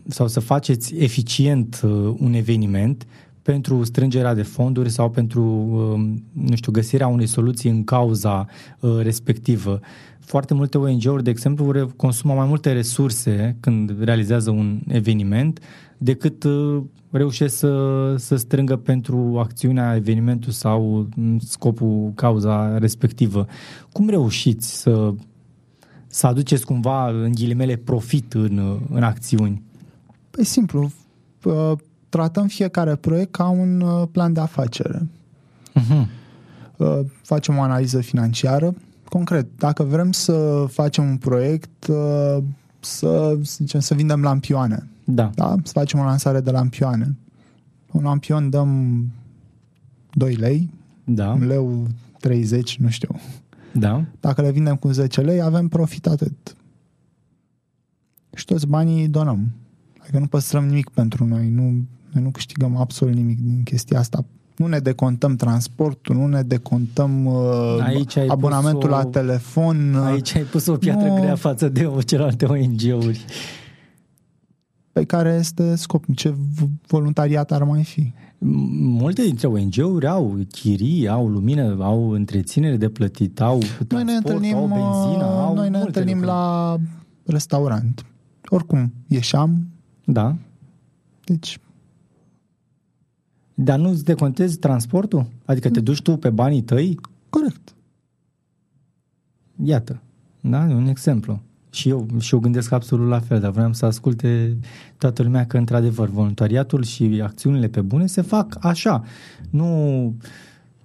sau 0.07 0.27
să 0.27 0.39
faceți 0.39 0.95
eficient 0.95 1.81
uh, 1.83 2.15
un 2.17 2.33
eveniment 2.33 3.07
pentru 3.41 3.83
strângerea 3.83 4.33
de 4.33 4.41
fonduri 4.41 4.89
sau 4.89 5.09
pentru, 5.09 5.41
um, 5.41 6.23
nu 6.31 6.55
știu, 6.55 6.71
găsirea 6.71 7.07
unei 7.07 7.25
soluții 7.25 7.69
în 7.69 7.83
cauza 7.83 8.47
uh, 8.79 8.97
respectivă. 9.01 9.79
Foarte 10.19 10.53
multe 10.53 10.77
ONG-uri, 10.77 11.23
de 11.23 11.29
exemplu, 11.29 11.71
re- 11.71 11.87
consumă 11.95 12.33
mai 12.33 12.47
multe 12.47 12.71
resurse 12.71 13.57
când 13.59 14.03
realizează 14.03 14.49
un 14.49 14.79
eveniment 14.87 15.59
decât 15.97 16.43
uh, 16.43 16.81
reușesc 17.11 17.57
să, 17.57 18.15
să 18.17 18.35
strângă 18.35 18.75
pentru 18.75 19.35
acțiunea, 19.39 19.95
evenimentul 19.95 20.51
sau 20.51 21.07
în 21.15 21.39
scopul, 21.39 22.11
cauza 22.15 22.77
respectivă. 22.77 23.47
Cum 23.91 24.09
reușiți 24.09 24.81
să, 24.81 25.13
să 26.11 26.27
aduceți 26.27 26.65
cumva, 26.65 27.09
în 27.09 27.31
ghilimele, 27.31 27.75
profit 27.75 28.33
în, 28.33 28.79
în 28.89 29.03
acțiuni? 29.03 29.61
Păi 30.31 30.43
simplu, 30.43 30.91
uh, 31.43 31.71
tratăm 32.09 32.47
fiecare 32.47 32.95
proiect 32.95 33.31
ca 33.31 33.49
un 33.49 33.81
uh, 33.81 34.07
plan 34.11 34.33
de 34.33 34.39
afacere. 34.39 35.07
Uh-huh. 35.79 36.07
Uh, 36.77 36.99
Facem 37.21 37.57
o 37.57 37.61
analiză 37.61 38.01
financiară. 38.01 38.73
Concret, 39.09 39.47
dacă 39.57 39.83
vrem 39.83 40.11
să 40.11 40.65
facem 40.69 41.09
un 41.09 41.17
proiect, 41.17 41.87
uh, 41.87 42.37
să, 42.79 43.37
să 43.41 43.55
zicem, 43.57 43.79
să 43.79 43.93
vindem 43.93 44.21
lampioane, 44.21 44.87
Da. 45.03 45.31
da? 45.35 45.55
să 45.63 45.71
facem 45.71 45.99
o 45.99 46.03
lansare 46.03 46.39
de 46.39 46.51
lampioane. 46.51 47.15
Un 47.91 48.03
lampion 48.03 48.49
dăm 48.49 49.03
2 50.13 50.33
lei, 50.33 50.69
Da. 51.03 51.29
un 51.29 51.47
leu 51.47 51.87
30, 52.19 52.77
nu 52.77 52.89
știu. 52.89 53.15
Da. 53.73 54.03
Dacă 54.19 54.41
le 54.41 54.51
vindem 54.51 54.75
cu 54.75 54.91
10 54.91 55.21
lei, 55.21 55.41
avem 55.41 55.67
profit 55.67 56.07
atât. 56.07 56.55
Și 58.35 58.45
toți 58.45 58.67
banii 58.67 59.01
îi 59.01 59.07
donăm. 59.07 59.51
Adică 60.01 60.19
nu 60.19 60.25
păstrăm 60.27 60.65
nimic 60.65 60.89
pentru 60.89 61.25
noi, 61.25 61.49
nu, 61.49 61.61
noi 62.11 62.23
nu 62.23 62.29
câștigăm 62.31 62.75
absolut 62.75 63.13
nimic 63.13 63.39
din 63.39 63.63
chestia 63.63 63.99
asta. 63.99 64.25
Nu 64.57 64.67
ne 64.67 64.79
decontăm 64.79 65.35
transportul, 65.35 66.15
nu 66.15 66.27
ne 66.27 66.41
decontăm 66.43 67.25
uh, 67.25 67.77
Aici 67.81 68.15
ai 68.17 68.27
abonamentul 68.27 68.89
pus 68.89 68.97
o- 68.97 69.01
la 69.01 69.05
telefon. 69.05 69.93
uh, 69.93 70.03
Aici 70.05 70.35
ai 70.35 70.43
pus 70.43 70.65
o 70.67 70.75
piatră 70.77 71.07
Nu. 71.07 71.15
grea 71.15 71.35
față 71.35 71.69
de 71.69 71.85
o 71.85 72.01
celelalte 72.01 72.45
ONG-uri. 72.45 73.25
Pe 74.91 75.03
care 75.03 75.29
este 75.39 75.75
scopul. 75.75 76.13
Ce 76.15 76.29
v- 76.29 76.67
voluntariat 76.87 77.51
ar 77.51 77.63
mai 77.63 77.83
fi? 77.83 78.13
M- 78.43 78.69
Multe 79.01 79.21
dintre 79.23 79.47
ONG-uri 79.47 80.07
au 80.07 80.37
chirii, 80.51 81.07
au 81.07 81.27
lumină, 81.27 81.77
au 81.83 82.09
întreținere 82.09 82.77
de 82.77 82.89
plătit, 82.89 83.41
au 83.41 83.57
Noi 83.57 83.67
transport, 83.87 84.05
ne 84.05 84.13
întâlnim, 84.13 84.55
au 84.55 84.67
benzină, 84.67 85.25
uh, 85.25 85.39
au 85.39 85.53
noi 85.55 85.69
ne 85.69 85.77
multe 85.77 85.85
întâlnim 85.99 86.17
lucruri. 86.17 86.35
la 86.35 86.77
restaurant. 87.25 88.05
Oricum, 88.49 88.93
ieșeam, 89.07 89.67
Da, 90.05 90.35
deci 91.23 91.59
dar 93.53 93.79
nu 93.79 93.89
îți 93.89 94.03
decontezi 94.03 94.57
transportul? 94.57 95.25
Adică 95.45 95.69
te 95.69 95.79
duci 95.79 96.01
tu 96.01 96.17
pe 96.17 96.29
banii 96.29 96.61
tăi? 96.61 96.99
corect. 97.29 97.75
Iată, 99.63 100.01
da, 100.41 100.69
e 100.69 100.73
un 100.73 100.87
exemplu. 100.87 101.41
Și 101.73 101.89
eu, 101.89 102.07
și 102.19 102.33
eu 102.33 102.39
gândesc 102.39 102.71
absolut 102.71 103.07
la 103.07 103.19
fel, 103.19 103.39
dar 103.39 103.51
vreau 103.51 103.73
să 103.73 103.85
asculte 103.85 104.57
toată 104.97 105.23
lumea 105.23 105.45
că, 105.45 105.57
într-adevăr, 105.57 106.09
voluntariatul 106.09 106.83
și 106.83 107.21
acțiunile 107.23 107.67
pe 107.67 107.81
bune 107.81 108.05
se 108.05 108.21
fac 108.21 108.57
așa. 108.59 109.03
Nu 109.49 110.15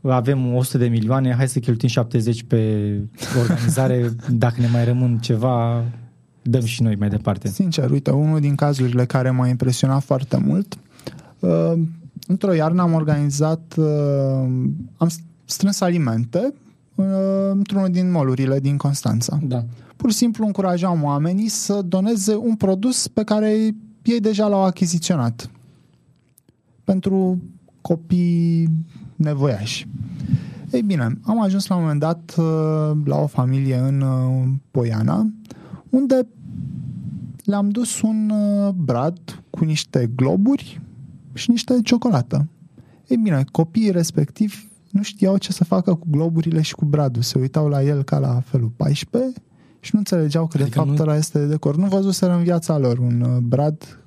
avem 0.03 0.55
100 0.55 0.79
de 0.79 0.87
milioane, 0.87 1.35
hai 1.35 1.49
să 1.49 1.59
cheltuim 1.59 1.91
70 1.91 2.43
pe 2.43 2.93
organizare, 3.41 4.11
dacă 4.45 4.61
ne 4.61 4.69
mai 4.73 4.85
rămân 4.85 5.19
ceva, 5.19 5.85
dăm 6.43 6.65
și 6.65 6.83
noi 6.83 6.97
mai 6.97 7.09
departe. 7.09 7.49
Sincer, 7.49 7.91
uite, 7.91 8.11
unul 8.11 8.41
din 8.41 8.55
cazurile 8.55 9.05
care 9.05 9.31
m-a 9.31 9.49
impresionat 9.49 10.03
foarte 10.03 10.37
mult, 10.37 10.79
uh, 11.39 11.73
într-o 12.27 12.53
iarnă 12.53 12.83
am 12.83 12.93
organizat, 12.93 13.75
uh, 13.77 13.87
am 14.97 15.09
strâns 15.45 15.81
alimente 15.81 16.53
uh, 16.95 17.07
într-unul 17.51 17.91
din 17.91 18.11
molurile 18.11 18.61
din 18.61 18.77
Constanța. 18.77 19.39
Da. 19.43 19.65
Pur 19.97 20.11
și 20.11 20.17
simplu 20.17 20.47
încurajam 20.47 21.03
oamenii 21.03 21.49
să 21.49 21.83
doneze 21.83 22.35
un 22.35 22.55
produs 22.55 23.09
pe 23.09 23.25
care 23.25 23.75
ei 24.03 24.21
deja 24.21 24.47
l-au 24.47 24.65
achiziționat 24.65 25.51
pentru 26.85 27.43
copii 27.81 28.69
nevoiași. 29.17 29.89
Ei 30.71 30.83
bine, 30.83 31.19
am 31.23 31.43
ajuns 31.43 31.67
la 31.67 31.75
un 31.75 31.81
moment 31.81 32.01
dat 32.01 32.35
uh, 32.39 32.99
la 33.05 33.17
o 33.17 33.27
familie 33.27 33.77
în 33.77 34.01
uh, 34.01 34.49
Poiana, 34.71 35.33
unde 35.91 36.27
le-am 37.45 37.69
dus 37.69 38.01
un 38.01 38.31
uh, 38.31 38.73
brad 38.75 39.43
cu 39.51 39.65
niște 39.65 40.11
globuri 40.17 40.81
și 41.33 41.51
niște 41.51 41.81
ciocolată. 41.83 42.49
Ei 43.07 43.17
bine, 43.17 43.45
copiii 43.53 43.91
respectivi 43.91 44.69
nu 44.91 45.03
știau 45.03 45.37
ce 45.37 45.53
să 45.53 45.65
facă 45.65 45.95
cu 45.95 46.07
globurile 46.11 46.61
și 46.61 46.75
cu 46.75 46.85
bradul. 46.85 47.23
Se 47.23 47.39
uitau 47.39 47.69
la 47.69 47.83
el 47.83 48.03
ca 48.03 48.19
la 48.19 48.41
felul 48.41 48.73
14 48.77 49.33
și 49.87 49.95
nu 49.95 49.99
înțelegeau 49.99 50.47
că 50.47 50.59
adică 50.61 50.69
de 50.69 50.75
fapt 50.85 50.99
nu... 50.99 51.03
ăla 51.03 51.17
este 51.17 51.39
de 51.39 51.47
decor. 51.47 51.77
Nu 51.77 51.87
văzuseră 51.87 52.33
în 52.35 52.43
viața 52.43 52.79
lor 52.79 52.99
un 52.99 53.39
brad 53.43 53.99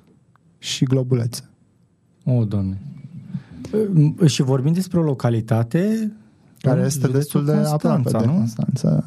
și 0.58 0.84
globulețe. 0.84 1.48
O, 2.24 2.44
doamne. 2.44 2.80
Și 4.26 4.42
vorbim 4.42 4.72
despre 4.72 4.98
o 4.98 5.02
localitate 5.02 6.12
care 6.58 6.80
este 6.80 7.08
destul 7.08 7.44
de 7.44 7.52
aproape 7.52 8.10
de 8.10 8.24
Constanța. 8.24 9.02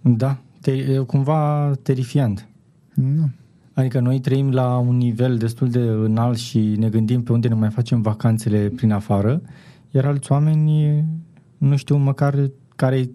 Da, 0.00 0.38
te, 0.60 0.70
e 0.70 0.98
cumva 0.98 1.72
terifiant. 1.82 2.48
Nu. 2.94 3.30
Adică 3.72 4.00
noi 4.00 4.20
trăim 4.20 4.50
la 4.50 4.78
un 4.78 4.96
nivel 4.96 5.36
destul 5.36 5.70
de 5.70 5.80
înalt 5.80 6.38
și 6.38 6.58
ne 6.58 6.88
gândim 6.88 7.22
pe 7.22 7.32
unde 7.32 7.48
ne 7.48 7.54
mai 7.54 7.70
facem 7.70 8.00
vacanțele 8.00 8.68
prin 8.68 8.92
afară, 8.92 9.40
iar 9.90 10.04
alți 10.04 10.32
oameni 10.32 11.04
nu 11.58 11.76
știu 11.76 11.96
măcar 11.96 12.50
care 12.78 12.98
e 12.98 13.10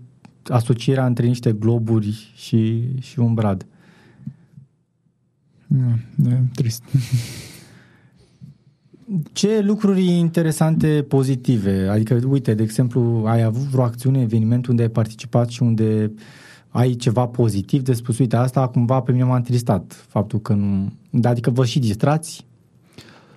asocierea 0.47 1.05
între 1.05 1.27
niște 1.27 1.51
globuri 1.51 2.33
și, 2.35 2.83
și 2.99 3.19
un 3.19 3.33
brad. 3.33 3.65
Nu, 5.67 6.29
e 6.29 6.43
trist. 6.53 6.83
Ce 9.33 9.61
lucruri 9.61 10.05
interesante, 10.05 11.05
pozitive? 11.07 11.87
Adică, 11.87 12.21
uite, 12.27 12.53
de 12.53 12.63
exemplu, 12.63 13.23
ai 13.25 13.41
avut 13.41 13.61
vreo 13.61 13.83
acțiune, 13.83 14.21
eveniment 14.21 14.65
unde 14.67 14.81
ai 14.81 14.89
participat 14.89 15.49
și 15.49 15.63
unde 15.63 16.11
ai 16.69 16.93
ceva 16.93 17.27
pozitiv 17.27 17.81
de 17.81 17.93
spus, 17.93 18.17
uite, 18.17 18.35
asta 18.35 18.67
cumva 18.67 19.01
pe 19.01 19.11
mine 19.11 19.23
m-a 19.23 19.35
întristat, 19.35 20.05
faptul 20.07 20.41
că 20.41 20.53
nu... 20.53 20.93
Adică 21.23 21.49
vă 21.49 21.65
și 21.65 21.79
distrați? 21.79 22.45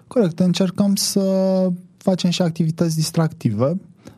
Corect, 0.07 0.39
încercăm 0.39 0.95
să 0.95 1.69
facem 1.97 2.31
și 2.31 2.43
activități 2.43 2.97
distractive 2.97 3.77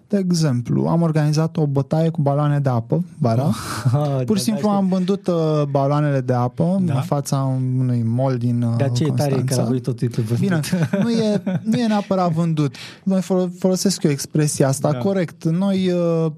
de 0.08 0.18
exemplu, 0.18 0.86
am 0.86 1.02
organizat 1.02 1.56
o 1.56 1.66
bătaie 1.66 2.08
cu 2.08 2.20
baloane 2.20 2.58
de 2.58 2.68
apă 2.68 3.04
vara. 3.18 3.50
Ah, 3.92 4.24
Pur 4.24 4.38
și 4.38 4.44
da, 4.44 4.52
simplu 4.52 4.68
da, 4.68 4.74
am 4.74 4.88
vândut 4.88 5.26
uh, 5.26 5.62
baloanele 5.70 6.20
de 6.20 6.32
apă 6.32 6.80
da? 6.82 6.94
în 6.94 7.00
fața 7.00 7.36
unui 7.78 8.02
mall 8.02 8.36
din 8.36 8.62
uh, 8.62 8.76
De 8.76 8.84
aceea 8.84 9.08
e 9.12 9.16
tare 9.16 9.42
că 9.46 9.54
la 9.54 9.78
tot 9.82 9.96
titlul 9.96 10.26
vândut. 10.26 10.46
Bine, 10.46 10.60
nu 11.02 11.10
e, 11.10 11.42
nu 11.62 11.78
e 11.78 11.86
neapărat 11.86 12.32
vândut. 12.32 12.74
Noi 13.02 13.20
folosesc 13.58 14.02
eu 14.02 14.10
expresia 14.10 14.68
asta, 14.68 14.92
da. 14.92 14.98
corect. 14.98 15.44
Noi 15.44 15.90
uh, 15.92 16.32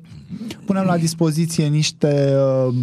punem 0.64 0.84
la 0.84 0.96
dispoziție 0.96 1.66
niște 1.66 2.32
uh, 2.68 2.74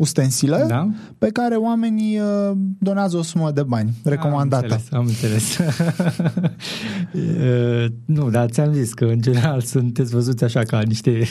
ustensile 0.00 0.64
da? 0.68 0.88
pe 1.18 1.28
care 1.28 1.54
oamenii 1.54 2.18
uh, 2.18 2.56
donează 2.78 3.16
o 3.16 3.22
sumă 3.22 3.50
de 3.50 3.62
bani 3.62 3.90
recomandată. 4.04 4.80
Am 4.90 5.06
înțeles. 5.06 5.06
Am 5.06 5.06
înțeles. 5.06 5.58
uh, 7.84 7.86
nu, 8.04 8.30
dar 8.30 8.50
ți-am 8.50 8.72
zis 8.72 8.92
că 8.92 9.04
în 9.04 9.20
general 9.20 9.60
sunteți 9.60 10.10
văzuți 10.10 10.44
așa 10.44 10.62
ca 10.62 10.80
niște 10.80 11.26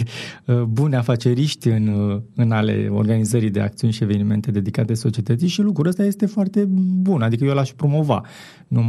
uh, 0.45 0.62
bune 0.62 0.95
afaceriști 0.95 1.67
în, 1.67 1.88
uh, 1.88 2.21
în 2.36 2.51
ale 2.51 2.88
organizării 2.91 3.49
de 3.49 3.62
acțiuni 3.62 3.93
și 3.93 4.03
evenimente 4.03 4.51
dedicate 4.51 4.93
societății 4.93 5.47
și 5.47 5.62
lucrul 5.62 5.88
ăsta 5.88 6.03
este 6.03 6.25
foarte 6.25 6.65
bun, 7.01 7.21
adică 7.21 7.45
eu 7.45 7.53
l-aș 7.53 7.71
promova. 7.71 8.25
Nu, 8.67 8.82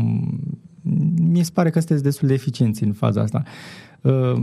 mi 1.17 1.43
se 1.43 1.51
pare 1.55 1.71
că 1.71 1.79
sunteți 1.79 2.03
destul 2.03 2.29
de 2.29 2.35
eficienți 2.35 2.85
în 2.85 2.93
faza 2.93 3.21
asta. 3.21 3.43
Uh, 4.01 4.43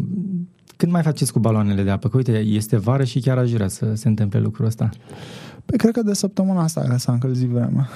când 0.77 0.91
mai 0.91 1.01
faceți 1.01 1.31
cu 1.31 1.39
baloanele 1.39 1.83
de 1.83 1.89
apă? 1.89 2.09
Că 2.09 2.17
uite, 2.17 2.37
este 2.37 2.77
vară 2.77 3.03
și 3.03 3.19
chiar 3.19 3.37
aș 3.37 3.51
vrea 3.51 3.67
să 3.67 3.93
se 3.95 4.07
întâmple 4.07 4.39
lucrul 4.39 4.65
ăsta. 4.65 4.89
Păi 5.65 5.77
cred 5.77 5.93
că 5.93 6.01
de 6.01 6.13
săptămâna 6.13 6.61
asta 6.61 6.81
că 6.81 6.97
s-a 6.97 7.11
încălzit 7.11 7.47
vremea. 7.47 7.89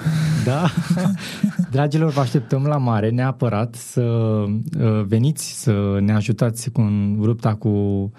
Da? 0.44 0.66
Dragilor, 1.70 2.10
vă 2.10 2.20
așteptăm 2.20 2.64
la 2.64 2.76
mare 2.76 3.10
neapărat 3.10 3.74
să 3.74 4.00
uh, 4.00 5.04
veniți 5.06 5.62
să 5.62 5.98
ne 6.00 6.12
ajutați 6.12 6.70
cu 6.70 6.80
lupta 7.20 7.54
cu, 7.54 8.10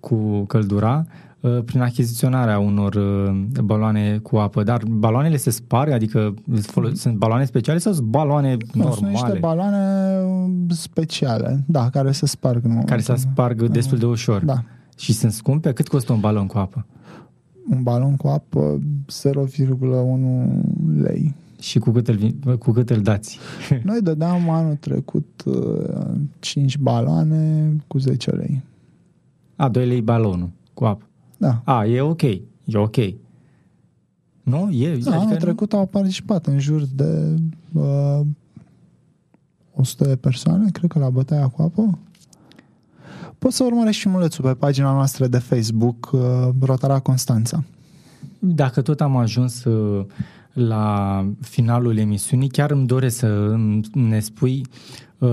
cu 0.00 0.44
căldura. 0.44 1.04
Uh, 1.42 1.62
prin 1.64 1.80
achiziționarea 1.80 2.58
unor 2.58 2.94
uh, 2.94 3.60
baloane 3.62 4.18
cu 4.18 4.36
apă. 4.36 4.62
Dar 4.62 4.82
baloanele 4.88 5.36
se 5.36 5.50
sparg? 5.50 5.90
Adică 5.90 6.34
mm-hmm. 6.34 6.92
sunt 6.92 7.16
baloane 7.16 7.44
speciale 7.44 7.78
sau 7.78 7.92
sunt 7.92 8.06
baloane 8.06 8.56
nu, 8.72 8.82
normale? 8.82 8.94
Sunt 8.94 9.10
niște 9.10 9.38
baloane 9.38 10.16
speciale, 10.68 11.64
da, 11.66 11.90
care 11.90 12.12
se 12.12 12.26
sparg. 12.26 12.64
În 12.64 12.84
care 12.84 13.00
se 13.00 13.14
sparg 13.14 13.62
destul 13.68 13.98
de 13.98 14.06
ușor. 14.06 14.44
Da. 14.44 14.62
Și 14.96 15.12
sunt 15.12 15.32
scumpe? 15.32 15.72
Cât 15.72 15.88
costă 15.88 16.12
un 16.12 16.20
balon 16.20 16.46
cu 16.46 16.58
apă? 16.58 16.86
Un 17.70 17.82
balon 17.82 18.16
cu 18.16 18.28
apă 18.28 18.80
0,1 19.24 19.42
lei. 21.02 21.34
Și 21.60 21.78
cu 21.78 21.90
cât 21.90 22.08
îl, 22.08 22.34
cu 22.58 22.70
cât 22.70 22.90
îl 22.90 23.00
dați? 23.00 23.38
Noi 23.84 24.00
dădeam 24.02 24.50
anul 24.50 24.76
trecut 24.80 25.44
5 26.38 26.74
uh, 26.74 26.80
baloane 26.80 27.72
cu 27.86 27.98
10 27.98 28.30
lei. 28.30 28.62
A, 29.56 29.68
2 29.68 29.86
lei 29.86 30.00
balonul 30.00 30.50
cu 30.74 30.84
apă. 30.84 31.06
Da. 31.42 31.62
A, 31.64 31.86
e 31.86 32.00
ok. 32.00 32.22
E 32.22 32.44
ok. 32.74 32.96
Nu? 34.42 34.70
E, 34.72 34.88
da, 34.88 34.92
adică 34.92 35.10
anul 35.10 35.36
trecut 35.36 35.72
nu... 35.72 35.78
au 35.78 35.86
participat 35.86 36.46
în 36.46 36.58
jur 36.58 36.82
de 36.94 37.34
uh, 37.72 38.20
100 39.74 40.04
de 40.04 40.16
persoane, 40.16 40.70
cred 40.70 40.90
că 40.90 40.98
la 40.98 41.10
bătaia 41.10 41.48
cu 41.48 41.62
apă. 41.62 41.98
Poți 43.38 43.56
să 43.56 43.64
urmărești 43.64 44.02
filmulețul 44.02 44.44
pe 44.44 44.54
pagina 44.54 44.92
noastră 44.92 45.26
de 45.26 45.38
Facebook, 45.38 46.10
uh, 46.12 46.20
Rotara 46.60 46.98
Constanța. 46.98 47.64
Dacă 48.38 48.82
tot 48.82 49.00
am 49.00 49.16
ajuns 49.16 49.64
uh, 49.64 50.06
la 50.52 51.26
finalul 51.40 51.96
emisiunii, 51.96 52.48
chiar 52.48 52.70
îmi 52.70 52.86
doresc 52.86 53.16
să 53.16 53.56
ne 53.92 54.20
spui 54.20 54.66
uh, 55.18 55.28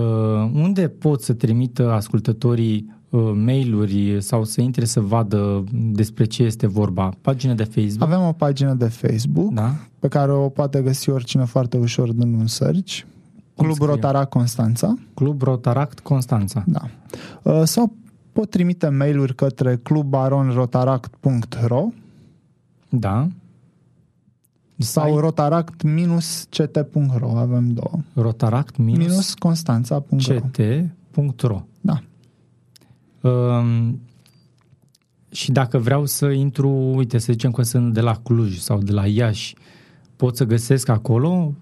unde 0.53 0.87
pot 0.87 1.21
să 1.21 1.33
trimită 1.33 1.91
ascultătorii 1.91 2.85
Uh, 2.85 2.98
mail-uri 3.17 4.21
sau 4.21 4.43
să 4.43 4.61
intre 4.61 4.85
să 4.85 4.99
vadă 4.99 5.63
despre 5.71 6.25
ce 6.25 6.43
este 6.43 6.67
vorba? 6.67 7.09
Pagina 7.21 7.53
de 7.53 7.63
Facebook? 7.63 8.11
Avem 8.11 8.27
o 8.27 8.31
pagină 8.31 8.73
de 8.73 8.87
Facebook 8.87 9.53
da? 9.53 9.75
pe 9.99 10.07
care 10.07 10.31
o 10.31 10.49
poate 10.49 10.81
găsi 10.81 11.09
oricine 11.09 11.45
foarte 11.45 11.77
ușor 11.77 12.11
dând 12.11 12.39
un 12.39 12.47
search. 12.47 12.99
Club 13.55 13.77
Rotaract 13.77 14.29
Constanța. 14.29 14.97
Club 15.13 15.41
Rotaract 15.41 15.99
Constanța. 15.99 16.63
Da. 16.67 16.89
Uh, 17.43 17.61
sau 17.63 17.93
pot 18.31 18.49
trimite 18.49 18.89
mail-uri 18.89 19.35
către 19.35 19.77
clubaronrotaract.ro 19.77 21.87
Da. 22.89 23.27
Sau 24.77 25.19
rotaract-ct.ro 25.19 27.37
Avem 27.37 27.69
două. 27.69 27.99
Rotaract 28.13 28.77
minus 28.77 29.33
Constanța.ro 29.33 30.39
ct.ro 30.51 31.61
Da. 31.81 32.03
Um, 33.21 33.99
și 35.31 35.51
dacă 35.51 35.77
vreau 35.77 36.05
să 36.05 36.25
intru, 36.25 36.69
uite, 36.69 37.17
să 37.17 37.31
zicem 37.31 37.51
că 37.51 37.61
sunt 37.61 37.93
de 37.93 38.01
la 38.01 38.15
Cluj 38.23 38.57
sau 38.57 38.79
de 38.79 38.91
la 38.91 39.07
Iași, 39.07 39.55
pot 40.15 40.35
să 40.35 40.43
găsesc 40.43 40.89
acolo? 40.89 41.53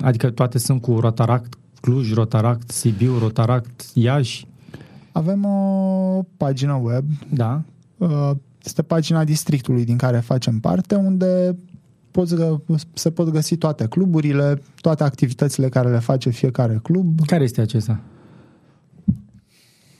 Adică 0.00 0.30
toate 0.30 0.58
sunt 0.58 0.80
cu 0.80 1.00
Rotaract 1.00 1.54
Cluj, 1.80 2.12
Rotaract 2.12 2.70
Sibiu, 2.70 3.18
Rotaract 3.18 3.90
Iași? 3.94 4.46
Avem 5.12 5.44
o 5.44 6.22
pagină 6.36 6.80
web. 6.82 7.04
Da. 7.32 7.62
Uh, 7.96 8.30
este 8.64 8.82
pagina 8.82 9.24
districtului 9.24 9.84
din 9.84 9.96
care 9.96 10.18
facem 10.18 10.58
parte, 10.58 10.94
unde 10.94 11.56
poți, 12.10 12.34
se 12.92 13.10
pot 13.10 13.28
găsi 13.28 13.56
toate 13.56 13.86
cluburile, 13.86 14.62
toate 14.80 15.02
activitățile 15.02 15.68
care 15.68 15.90
le 15.90 15.98
face 15.98 16.30
fiecare 16.30 16.80
club. 16.82 17.20
Care 17.26 17.44
este 17.44 17.60
acesta? 17.60 18.00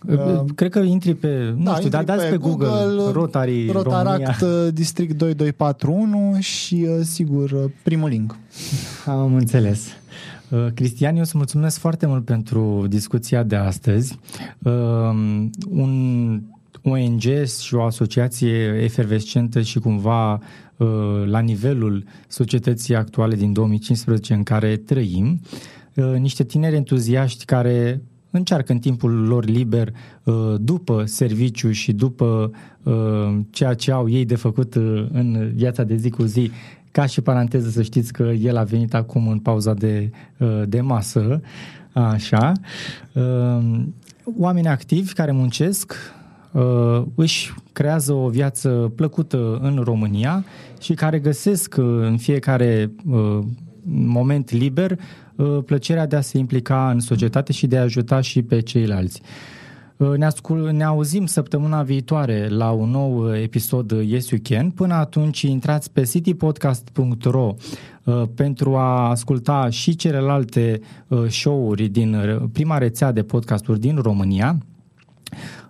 Uh, 0.08 0.44
Cred 0.54 0.70
că 0.70 0.78
intri 0.78 1.14
pe, 1.14 1.54
nu 1.56 1.64
da, 1.64 1.74
știu, 1.74 1.88
dar 1.88 2.04
dați 2.04 2.24
pe, 2.24 2.30
pe 2.30 2.36
Google, 2.36 2.66
Google 2.66 3.12
Rotary 3.12 3.70
Rotaract 3.70 4.40
România. 4.40 4.66
Uh, 4.66 4.72
District 4.72 5.16
2241 5.16 6.40
și, 6.40 6.86
uh, 6.88 7.04
sigur, 7.04 7.50
uh, 7.50 7.70
primul 7.82 8.08
link. 8.08 8.36
Am 9.06 9.34
înțeles. 9.34 9.88
Cristian, 10.74 11.14
eu 11.14 11.20
îți 11.20 11.36
mulțumesc 11.36 11.78
foarte 11.78 12.06
mult 12.06 12.24
pentru 12.24 12.86
discuția 12.88 13.42
de 13.42 13.56
astăzi. 13.56 14.18
Un 15.70 16.42
ONG 16.82 17.22
și 17.60 17.74
o 17.74 17.82
asociație 17.82 18.80
efervescentă 18.82 19.60
și 19.60 19.78
cumva 19.78 20.32
uh, 20.32 20.88
la 21.24 21.38
nivelul 21.38 22.04
societății 22.28 22.94
actuale 22.94 23.34
din 23.34 23.52
2015 23.52 24.34
în 24.34 24.42
care 24.42 24.76
trăim, 24.76 25.40
uh, 25.94 26.14
niște 26.18 26.44
tineri 26.44 26.76
entuziaști 26.76 27.44
care 27.44 28.02
încearcă 28.30 28.72
în 28.72 28.78
timpul 28.78 29.26
lor 29.26 29.44
liber, 29.44 29.92
după 30.56 31.04
serviciu 31.04 31.70
și 31.70 31.92
după 31.92 32.50
ceea 33.50 33.74
ce 33.74 33.92
au 33.92 34.08
ei 34.08 34.24
de 34.24 34.36
făcut 34.36 34.74
în 35.12 35.50
viața 35.54 35.82
de 35.82 35.96
zi 35.96 36.10
cu 36.10 36.22
zi, 36.22 36.50
ca 36.90 37.06
și 37.06 37.20
paranteză 37.20 37.68
să 37.68 37.82
știți 37.82 38.12
că 38.12 38.22
el 38.22 38.56
a 38.56 38.62
venit 38.62 38.94
acum 38.94 39.28
în 39.28 39.38
pauza 39.38 39.74
de, 39.74 40.10
de 40.66 40.80
masă, 40.80 41.40
așa. 41.92 42.52
Oameni 44.38 44.68
activi 44.68 45.12
care 45.12 45.32
muncesc, 45.32 45.94
uh, 46.52 47.02
își 47.14 47.54
creează 47.72 48.12
o 48.12 48.28
viață 48.28 48.92
plăcută 48.96 49.58
în 49.62 49.80
România 49.84 50.44
și 50.80 50.94
care 50.94 51.18
găsesc 51.18 51.74
uh, 51.78 51.84
în 51.84 52.16
fiecare 52.16 52.90
uh, 53.10 53.38
moment 53.92 54.50
liber 54.50 54.98
plăcerea 55.64 56.06
de 56.06 56.16
a 56.16 56.20
se 56.20 56.38
implica 56.38 56.90
în 56.90 57.00
societate 57.00 57.52
și 57.52 57.66
de 57.66 57.78
a 57.78 57.82
ajuta 57.82 58.20
și 58.20 58.42
pe 58.42 58.60
ceilalți. 58.60 59.22
Ne, 60.16 60.24
ascul- 60.24 60.70
ne 60.72 60.84
auzim 60.84 61.26
săptămâna 61.26 61.82
viitoare 61.82 62.48
la 62.48 62.70
un 62.70 62.90
nou 62.90 63.36
episod 63.36 63.90
Yes 63.90 64.28
You 64.28 64.40
Can. 64.42 64.70
Până 64.70 64.94
atunci 64.94 65.42
intrați 65.42 65.92
pe 65.92 66.02
citypodcast.ro 66.02 67.54
pentru 68.34 68.76
a 68.76 69.08
asculta 69.08 69.68
și 69.70 69.96
celelalte 69.96 70.80
show-uri 71.28 71.88
din 71.88 72.16
prima 72.52 72.78
rețea 72.78 73.12
de 73.12 73.22
podcasturi 73.22 73.80
din 73.80 73.96
România. 73.96 74.58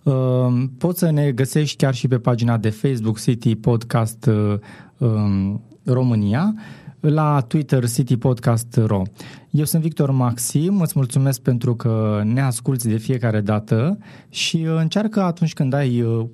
Ehm, 0.03 0.73
poți 0.79 0.99
să 0.99 1.11
ne 1.11 1.33
găsești 1.33 1.77
chiar 1.77 1.95
și 1.95 2.09
pe 2.09 2.19
pagina 2.19 2.57
de 2.57 2.71
Facebook 2.71 3.21
City 3.21 3.55
Podcast 3.55 4.27
ehm, 4.27 5.63
România, 5.85 6.55
la 7.01 7.41
Twitter 7.41 7.89
City 7.89 8.17
Podcast 8.17 8.77
Ro. 8.87 9.03
Eu 9.51 9.65
sunt 9.65 9.83
Victor 9.83 10.11
Maxim, 10.11 10.81
îți 10.81 10.93
mulțumesc 10.97 11.41
pentru 11.41 11.75
că 11.75 12.23
ne 12.25 12.41
asculti 12.41 12.89
de 12.89 12.97
fiecare 12.97 13.41
dată 13.41 13.99
și 14.29 14.57
încearcă 14.57 15.23
atunci 15.23 15.53
când 15.53 15.73
ai 15.73 16.03
uh, 16.03 16.27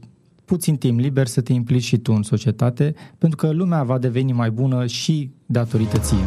puțin 0.45 0.77
timp 0.77 0.99
liber 0.99 1.27
să 1.27 1.41
te 1.41 1.53
implici 1.53 1.83
și 1.83 1.99
tu 1.99 2.13
în 2.13 2.23
societate, 2.23 2.95
pentru 3.19 3.37
că 3.37 3.51
lumea 3.51 3.83
va 3.83 3.99
deveni 3.99 4.33
mai 4.33 4.51
bună 4.51 4.87
și 4.87 5.31
datorită 5.47 5.99
ție. 5.99 6.27